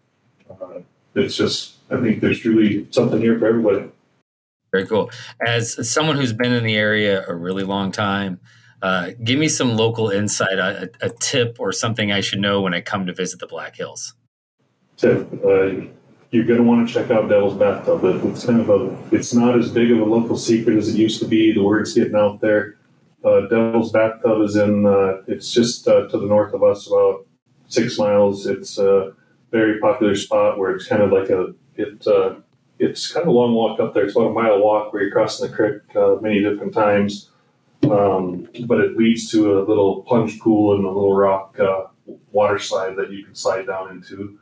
Uh, 0.49 0.79
it's 1.15 1.35
just, 1.35 1.75
I 1.89 1.99
think 1.99 2.21
there's 2.21 2.39
truly 2.39 2.87
something 2.91 3.19
here 3.19 3.37
for 3.39 3.47
everybody. 3.47 3.89
Very 4.71 4.85
cool. 4.85 5.09
As 5.45 5.89
someone 5.89 6.15
who's 6.15 6.33
been 6.33 6.51
in 6.51 6.63
the 6.63 6.75
area 6.75 7.25
a 7.27 7.33
really 7.33 7.63
long 7.63 7.91
time, 7.91 8.39
uh, 8.81 9.11
give 9.23 9.39
me 9.39 9.49
some 9.49 9.75
local 9.75 10.09
insight, 10.09 10.57
a, 10.57 10.89
a, 11.01 11.09
tip 11.09 11.57
or 11.59 11.71
something 11.71 12.11
I 12.11 12.21
should 12.21 12.39
know 12.39 12.61
when 12.61 12.73
I 12.73 12.81
come 12.81 13.05
to 13.07 13.13
visit 13.13 13.39
the 13.39 13.47
Black 13.47 13.75
Hills. 13.75 14.13
Tip, 14.95 15.27
uh, 15.43 15.71
you're 16.31 16.45
going 16.45 16.59
to 16.59 16.63
want 16.63 16.87
to 16.87 16.93
check 16.93 17.11
out 17.11 17.27
Devil's 17.29 17.57
Bathtub. 17.57 18.01
It's 18.25 18.45
kind 18.45 18.61
of 18.61 18.69
a, 18.69 18.97
it's 19.11 19.33
not 19.33 19.57
as 19.57 19.71
big 19.71 19.91
of 19.91 19.99
a 19.99 20.05
local 20.05 20.37
secret 20.37 20.77
as 20.77 20.87
it 20.89 20.97
used 20.97 21.19
to 21.21 21.27
be. 21.27 21.53
The 21.53 21.63
word's 21.63 21.93
getting 21.93 22.15
out 22.15 22.39
there. 22.39 22.75
Uh, 23.23 23.47
Devil's 23.47 23.91
Bathtub 23.91 24.41
is 24.43 24.55
in, 24.55 24.85
uh, 24.85 25.23
it's 25.27 25.51
just 25.51 25.87
uh, 25.87 26.07
to 26.07 26.17
the 26.17 26.27
north 26.27 26.53
of 26.53 26.63
us, 26.63 26.87
about 26.87 27.25
six 27.67 27.97
miles. 27.97 28.45
It's 28.45 28.77
a 28.77 29.13
very 29.51 29.79
popular 29.79 30.15
spot 30.15 30.57
where 30.57 30.71
it's 30.71 30.87
kind 30.87 31.01
of 31.01 31.11
like 31.11 31.29
a, 31.29 31.53
it, 31.75 32.07
it's 32.79 33.11
kind 33.11 33.23
of 33.23 33.27
a 33.27 33.31
long 33.31 33.53
walk 33.53 33.79
up 33.81 33.93
there. 33.93 34.05
It's 34.05 34.15
about 34.15 34.29
a 34.29 34.33
mile 34.33 34.59
walk 34.59 34.93
where 34.93 35.03
you're 35.03 35.11
crossing 35.11 35.49
the 35.49 35.55
creek 35.55 35.95
uh, 35.95 36.15
many 36.21 36.41
different 36.41 36.73
times. 36.73 37.29
Um, 37.83 38.47
but 38.65 38.79
it 38.79 38.97
leads 38.97 39.31
to 39.31 39.59
a 39.59 39.63
little 39.63 40.03
plunge 40.03 40.39
pool 40.39 40.75
and 40.75 40.83
a 40.83 40.87
little 40.87 41.15
rock 41.15 41.57
uh, 41.59 41.85
water 42.31 42.59
slide 42.59 42.95
that 42.97 43.11
you 43.11 43.23
can 43.23 43.35
slide 43.35 43.67
down 43.67 43.91
into. 43.91 44.39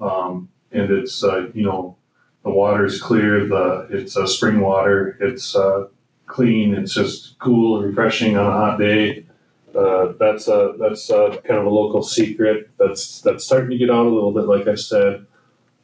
Um, 0.00 0.48
and 0.72 0.90
it's 0.90 1.22
uh, 1.22 1.48
you 1.54 1.64
know 1.64 1.96
the 2.42 2.50
water 2.50 2.84
is 2.84 3.00
clear. 3.00 3.46
The 3.46 3.88
it's 3.90 4.16
uh, 4.16 4.26
spring 4.26 4.60
water. 4.60 5.16
It's 5.20 5.54
uh, 5.54 5.88
clean. 6.26 6.74
It's 6.74 6.94
just 6.94 7.38
cool 7.38 7.78
and 7.78 7.86
refreshing 7.86 8.36
on 8.36 8.46
a 8.46 8.52
hot 8.52 8.78
day. 8.78 9.26
Uh, 9.74 10.12
that's 10.18 10.48
a 10.48 10.74
that's 10.78 11.10
a, 11.10 11.40
kind 11.44 11.60
of 11.60 11.66
a 11.66 11.70
local 11.70 12.02
secret. 12.02 12.70
That's 12.78 13.20
that's 13.20 13.44
starting 13.44 13.70
to 13.70 13.78
get 13.78 13.90
out 13.90 14.06
a 14.06 14.10
little 14.10 14.32
bit. 14.32 14.44
Like 14.44 14.66
I 14.66 14.74
said, 14.74 15.26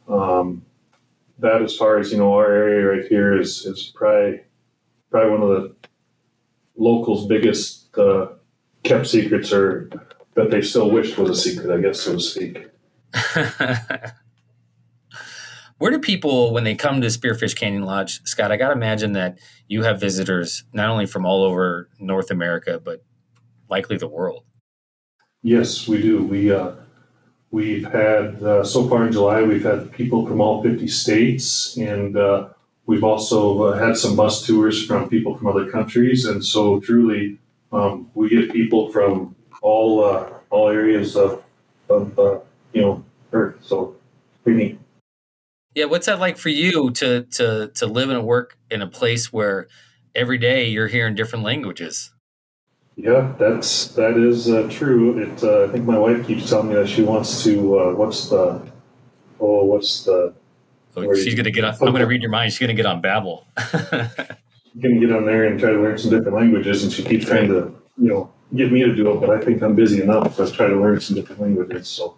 um, 0.09 0.65
that 1.39 1.63
as 1.63 1.77
far 1.77 1.99
as 1.99 2.11
you 2.11 2.19
know, 2.19 2.35
our 2.35 2.53
area 2.53 2.87
right 2.87 3.09
here 3.09 3.39
is 3.39 3.65
is 3.65 3.93
probably 3.95 4.41
probably 5.11 5.31
one 5.31 5.43
of 5.43 5.49
the 5.49 5.75
locals' 6.77 7.27
biggest 7.27 7.97
uh, 7.99 8.27
kept 8.83 9.07
secrets, 9.07 9.53
or 9.53 9.91
that 10.35 10.51
they 10.51 10.63
still 10.63 10.91
wished 10.91 11.19
was 11.19 11.31
a 11.31 11.37
secret. 11.37 11.71
I 11.71 11.81
guess 11.81 12.01
so 12.01 12.15
to 12.15 12.21
speak. 12.21 12.67
Where 15.79 15.91
do 15.91 15.99
people, 15.99 16.55
when 16.55 16.65
they 16.65 16.75
come 16.75 17.03
to 17.03 17.09
Spearfish 17.09 17.55
Canyon 17.55 17.83
Lodge, 17.83 18.23
Scott? 18.25 18.51
I 18.51 18.57
got 18.57 18.69
to 18.69 18.75
imagine 18.75 19.13
that 19.13 19.39
you 19.69 19.83
have 19.83 20.01
visitors 20.01 20.65
not 20.73 20.89
only 20.89 21.05
from 21.05 21.27
all 21.27 21.45
over 21.45 21.91
North 21.99 22.31
America, 22.31 22.81
but 22.83 23.05
likely 23.69 23.99
the 23.99 24.09
world. 24.09 24.45
Yes, 25.43 25.87
we 25.87 26.01
do. 26.01 26.23
We 26.25 26.51
uh, 26.51 26.73
we've 27.51 27.85
had 27.85 28.43
uh, 28.43 28.65
so 28.65 28.89
far 28.89 29.07
in 29.07 29.13
July, 29.13 29.43
we've 29.43 29.65
had 29.65 29.93
people 29.93 30.27
from 30.27 30.41
all 30.41 30.63
fifty 30.63 30.89
states, 30.89 31.77
and 31.77 32.17
uh, 32.17 32.49
we've 32.87 33.05
also 33.05 33.65
uh, 33.65 33.79
had 33.79 33.97
some 33.97 34.17
bus 34.17 34.47
tours 34.47 34.85
from 34.85 35.09
people 35.09 35.37
from 35.37 35.49
other 35.49 35.71
countries. 35.71 36.25
And 36.25 36.45
so, 36.45 36.81
truly, 36.81 37.39
um, 37.73 38.11
we 38.15 38.29
get 38.29 38.53
people 38.53 38.91
from 38.91 39.37
all 39.61 40.05
uh, 40.05 40.31
all 40.51 40.69
areas 40.69 41.17
of 41.17 41.43
of 41.89 42.19
uh, 42.19 42.41
you 42.73 42.83
know 42.83 43.05
Earth. 43.33 43.57
So, 43.63 43.97
pretty 44.43 44.59
neat. 44.59 44.79
Yeah, 45.75 45.85
what's 45.85 46.07
that 46.07 46.21
like 46.21 46.39
for 46.39 46.49
you 46.49 46.91
to 46.93 47.25
to 47.25 47.71
to 47.75 47.87
live 47.87 48.09
and 48.09 48.25
work 48.25 48.57
in 48.71 48.81
a 48.81 48.87
place 48.87 49.33
where 49.33 49.69
every 50.15 50.39
day 50.39 50.67
you're 50.67 50.89
hearing 50.89 51.15
different 51.15 51.45
languages? 51.45 52.13
Yeah, 52.97 53.35
that's 53.39 53.89
that 53.89 54.17
is 54.17 54.49
uh, 54.49 54.69
true. 54.71 55.19
It 55.19 55.45
uh, 55.45 55.65
I 55.65 55.69
think 55.69 55.85
my 55.85 55.99
wife 55.99 56.27
keeps 56.27 56.49
telling 56.49 56.69
me 56.69 56.75
that 56.77 56.89
she 56.89 57.03
wants 57.03 57.45
to. 57.45 57.79
Uh, 57.79 57.93
what's 57.93 58.31
the? 58.31 58.63
Oh, 59.39 59.65
what's 59.65 60.05
the? 60.05 60.33
Oh, 60.97 61.15
she's 61.15 61.35
gonna 61.35 61.51
get 61.51 61.65
on. 61.65 61.75
I'm 61.75 61.93
gonna 61.93 62.07
read 62.07 62.23
your 62.23 62.31
mind. 62.31 62.53
She's 62.53 62.59
gonna 62.59 62.75
get 62.75 62.87
on 62.87 63.03
Babbel. 63.03 63.45
gonna 64.81 65.01
get 65.01 65.13
on 65.13 65.27
there 65.27 65.45
and 65.45 65.61
try 65.61 65.71
to 65.71 65.81
learn 65.81 65.99
some 65.99 66.11
different 66.11 66.37
languages, 66.37 66.83
and 66.85 66.93
she 66.93 67.03
keeps 67.03 67.27
trying 67.27 67.49
to, 67.49 67.75
you 67.99 68.09
know, 68.09 68.33
get 68.55 68.73
me 68.73 68.83
to 68.83 68.95
do 68.95 69.11
it. 69.13 69.21
But 69.21 69.31
I 69.31 69.41
think 69.41 69.63
I'm 69.63 69.75
busy 69.75 70.03
enough. 70.03 70.39
Let's 70.39 70.53
try 70.53 70.69
to 70.69 70.77
learn 70.77 71.01
some 71.01 71.17
different 71.17 71.41
languages. 71.41 71.89
So. 71.89 72.17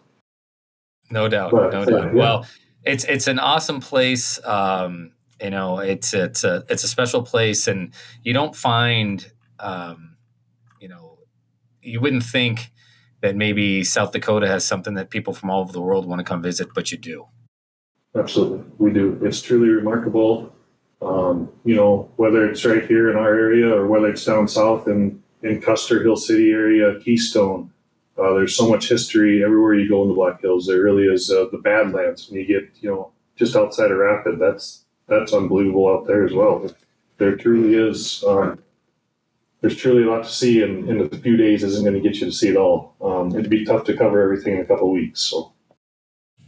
No 1.11 1.29
doubt, 1.29 1.51
but, 1.51 1.73
no 1.73 1.85
doubt. 1.85 2.15
Yeah. 2.15 2.21
Well, 2.21 2.47
it's 2.85 3.05
it's 3.05 3.27
an 3.27 3.39
awesome 3.39 3.81
place. 3.81 4.39
Um, 4.45 5.13
you 5.41 5.51
know, 5.51 5.79
it's 5.79 6.15
it's 6.15 6.45
a 6.45 6.65
it's 6.69 6.85
a 6.85 6.89
special 6.89 7.23
place, 7.23 7.67
and 7.67 7.93
you 8.23 8.33
don't 8.33 8.55
find, 8.55 9.31
um, 9.59 10.17
you 10.81 10.89
know, 10.89 11.19
you 11.83 12.01
wouldn't 12.01 12.25
think 12.25 12.71
that 13.21 13.35
maybe 13.35 13.83
South 13.83 14.13
Dakota 14.13 14.47
has 14.47 14.65
something 14.65 14.95
that 14.95 15.11
people 15.11 15.33
from 15.33 15.51
all 15.51 15.61
over 15.61 15.73
the 15.73 15.81
world 15.81 16.07
want 16.07 16.21
to 16.21 16.25
come 16.25 16.43
visit, 16.43 16.69
but 16.75 16.93
you 16.93 16.99
do. 16.99 17.27
Absolutely, 18.19 18.65
we 18.79 18.93
do. 18.93 19.19
It's 19.23 19.41
truly 19.41 19.69
remarkable. 19.69 20.53
Um, 21.01 21.51
you 21.65 21.77
know, 21.77 22.11
whether 22.17 22.49
it's 22.49 22.65
right 22.65 22.85
here 22.85 23.11
in 23.11 23.17
our 23.17 23.33
area 23.35 23.73
or 23.73 23.87
whether 23.87 24.09
it's 24.09 24.25
down 24.25 24.49
south 24.49 24.89
in 24.89 25.23
in 25.43 25.61
Custer 25.61 26.03
Hill 26.03 26.17
City 26.17 26.51
area, 26.51 26.99
Keystone. 27.01 27.71
Uh, 28.19 28.35
there's 28.35 28.57
so 28.57 28.69
much 28.69 28.89
history 28.89 29.45
everywhere 29.45 29.75
you 29.75 29.89
go 29.89 30.03
in 30.03 30.09
the 30.09 30.15
Black 30.15 30.41
Hills. 30.41 30.67
There 30.67 30.83
really 30.83 31.05
is 31.05 31.31
uh, 31.31 31.47
the 31.53 31.59
Badlands. 31.59 32.29
When 32.29 32.41
you 32.41 32.47
get, 32.47 32.69
you 32.81 32.91
know, 32.91 33.13
just 33.37 33.55
outside 33.55 33.93
of 33.93 33.99
Rapid, 33.99 34.41
that's 34.41 34.85
that's 35.07 35.33
unbelievable 35.33 35.87
out 35.89 36.07
there 36.07 36.25
as 36.25 36.33
well. 36.33 36.69
There 37.19 37.37
truly 37.37 37.75
is. 37.75 38.25
Um, 38.27 38.59
there's 39.61 39.77
truly 39.77 40.05
a 40.05 40.11
lot 40.11 40.25
to 40.25 40.31
see, 40.31 40.63
and 40.63 40.89
in 40.89 41.01
a 41.01 41.09
few 41.09 41.37
days 41.37 41.63
isn't 41.65 41.85
going 41.85 42.01
to 42.01 42.07
get 42.07 42.21
you 42.21 42.27
to 42.27 42.33
see 42.33 42.49
it 42.49 42.57
all. 42.57 42.95
Um, 43.01 43.31
it'd 43.31 43.51
be 43.51 43.65
tough 43.65 43.85
to 43.85 43.97
cover 43.97 44.21
everything 44.21 44.55
in 44.55 44.61
a 44.61 44.65
couple 44.65 44.91
weeks. 44.91 45.21
So 45.21 45.53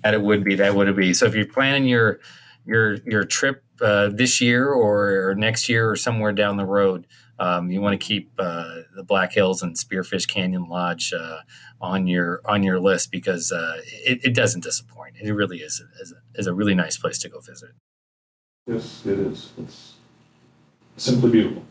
that 0.02 0.14
it 0.14 0.22
would 0.22 0.44
be. 0.44 0.54
That 0.54 0.74
would 0.74 0.94
be. 0.96 1.14
So 1.14 1.26
if 1.26 1.34
you're 1.34 1.46
planning 1.46 1.84
your 1.84 2.20
your 2.66 2.94
your 3.06 3.24
trip 3.24 3.64
uh, 3.80 4.08
this 4.08 4.40
year 4.40 4.68
or, 4.68 5.30
or 5.30 5.34
next 5.34 5.68
year 5.68 5.90
or 5.90 5.96
somewhere 5.96 6.32
down 6.32 6.56
the 6.56 6.66
road, 6.66 7.06
um, 7.38 7.70
you 7.70 7.80
want 7.80 7.98
to 7.98 8.06
keep 8.06 8.30
uh, 8.38 8.80
the 8.94 9.02
Black 9.02 9.32
Hills 9.32 9.62
and 9.62 9.74
Spearfish 9.74 10.28
Canyon 10.28 10.68
Lodge 10.68 11.12
uh, 11.12 11.38
on 11.80 12.06
your 12.06 12.42
on 12.44 12.62
your 12.62 12.78
list 12.78 13.10
because 13.10 13.50
uh, 13.50 13.80
it, 13.84 14.24
it, 14.24 14.34
doesn't 14.34 14.62
disappoint. 14.62 15.16
It 15.20 15.32
really 15.32 15.58
is 15.58 15.82
is 16.00 16.14
is 16.34 16.46
a 16.46 16.54
really 16.54 16.74
nice 16.74 16.98
place 16.98 17.18
to 17.20 17.28
go 17.28 17.40
visit. 17.40 17.70
Yes, 18.66 19.06
it 19.06 19.18
is. 19.18 19.52
It's 19.58 19.94
simply 20.96 21.30
beautiful. 21.30 21.64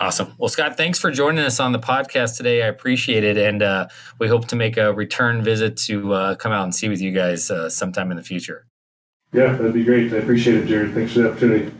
Awesome. 0.00 0.32
Well, 0.38 0.48
Scott, 0.48 0.76
thanks 0.76 1.00
for 1.00 1.10
joining 1.10 1.44
us 1.44 1.58
on 1.58 1.72
the 1.72 1.78
podcast 1.80 2.36
today. 2.36 2.62
I 2.62 2.66
appreciate 2.68 3.24
it, 3.24 3.36
and 3.36 3.62
uh, 3.62 3.88
we 4.20 4.28
hope 4.28 4.46
to 4.48 4.56
make 4.56 4.76
a 4.76 4.92
return 4.92 5.42
visit 5.42 5.76
to 5.78 6.12
uh, 6.12 6.34
come 6.36 6.52
out 6.52 6.62
and 6.62 6.74
see 6.74 6.88
with 6.88 7.00
you 7.00 7.10
guys 7.10 7.50
uh, 7.50 7.68
sometime 7.68 8.12
in 8.12 8.16
the 8.16 8.22
future. 8.22 8.66
Yeah, 9.32 9.52
that'd 9.52 9.74
be 9.74 9.84
great. 9.84 10.12
I 10.12 10.18
appreciate 10.18 10.56
it, 10.56 10.66
Jared. 10.66 10.94
Thanks 10.94 11.14
for 11.14 11.20
the 11.20 11.30
opportunity. 11.30 11.72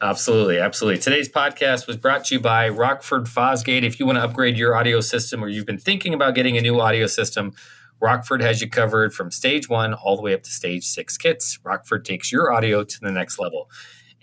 Absolutely, 0.00 0.58
absolutely. 0.58 1.00
Today's 1.00 1.28
podcast 1.28 1.86
was 1.86 1.96
brought 1.96 2.26
to 2.26 2.36
you 2.36 2.40
by 2.40 2.68
Rockford 2.68 3.24
Fosgate. 3.24 3.82
If 3.82 3.98
you 3.98 4.06
want 4.06 4.18
to 4.18 4.22
upgrade 4.22 4.56
your 4.56 4.76
audio 4.76 5.00
system 5.00 5.42
or 5.42 5.48
you've 5.48 5.66
been 5.66 5.78
thinking 5.78 6.14
about 6.14 6.34
getting 6.34 6.56
a 6.56 6.60
new 6.60 6.80
audio 6.80 7.06
system, 7.06 7.54
Rockford 8.00 8.42
has 8.42 8.60
you 8.60 8.68
covered 8.68 9.14
from 9.14 9.30
stage 9.30 9.68
one 9.68 9.94
all 9.94 10.16
the 10.16 10.22
way 10.22 10.34
up 10.34 10.42
to 10.42 10.50
stage 10.50 10.84
six 10.84 11.16
kits. 11.16 11.58
Rockford 11.64 12.04
takes 12.04 12.30
your 12.30 12.52
audio 12.52 12.84
to 12.84 13.00
the 13.00 13.10
next 13.10 13.38
level. 13.38 13.70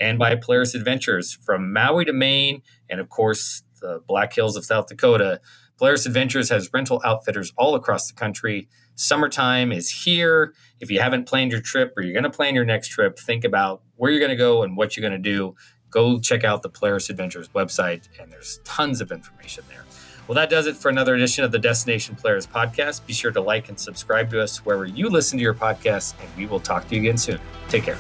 And 0.02 0.20
by 0.20 0.36
Polaris 0.36 0.76
Adventures 0.76 1.38
from 1.46 1.72
Maui 1.72 2.04
to 2.04 2.12
Maine, 2.12 2.64
and 2.90 3.00
of 3.00 3.08
course, 3.08 3.64
the 3.82 4.02
Black 4.08 4.34
Hills 4.34 4.56
of 4.56 4.66
South 4.66 4.88
Dakota. 4.88 5.40
Polaris 5.78 6.06
Adventures 6.06 6.50
has 6.50 6.70
rental 6.74 7.02
outfitters 7.06 7.54
all 7.58 7.76
across 7.76 8.08
the 8.08 8.14
country. 8.14 8.68
Summertime 8.96 9.72
is 9.72 9.90
here. 9.90 10.54
If 10.80 10.92
you 10.92 11.00
haven't 11.00 11.28
planned 11.28 11.52
your 11.52 11.62
trip 11.62 11.94
or 11.96 12.04
you're 12.04 12.14
going 12.14 12.24
to 12.24 12.30
plan 12.30 12.56
your 12.56 12.66
next 12.66 12.90
trip, 12.90 13.18
think 13.18 13.44
about 13.44 13.82
where 13.96 14.12
you're 14.12 14.20
going 14.20 14.32
to 14.32 14.36
go 14.36 14.64
and 14.64 14.76
what 14.76 14.96
you're 14.98 15.08
going 15.08 15.22
to 15.22 15.30
do. 15.30 15.56
Go 15.90 16.20
check 16.20 16.44
out 16.44 16.62
the 16.62 16.70
Polaris 16.70 17.10
Adventures 17.10 17.50
website, 17.50 18.08
and 18.20 18.32
there's 18.32 18.60
tons 18.64 19.02
of 19.02 19.12
information 19.12 19.64
there. 19.70 19.84
Well, 20.28 20.36
that 20.36 20.50
does 20.50 20.68
it 20.68 20.78
for 20.78 20.90
another 20.90 21.16
edition 21.16 21.44
of 21.44 21.52
the 21.52 21.60
Destination 21.60 22.16
Polaris 22.16 22.48
podcast. 22.48 23.06
Be 23.06 23.14
sure 23.14 23.32
to 23.32 23.42
like 23.42 23.70
and 23.70 23.80
subscribe 23.80 24.30
to 24.32 24.42
us 24.42 24.66
wherever 24.66 24.86
you 24.86 25.10
listen 25.10 25.38
to 25.38 25.44
your 25.44 25.54
podcasts, 25.54 26.14
and 26.22 26.30
we 26.38 26.46
will 26.46 26.60
talk 26.60 26.88
to 26.88 26.96
you 26.96 27.02
again 27.02 27.18
soon. 27.18 27.40
Take 27.70 27.84
care. 27.84 27.98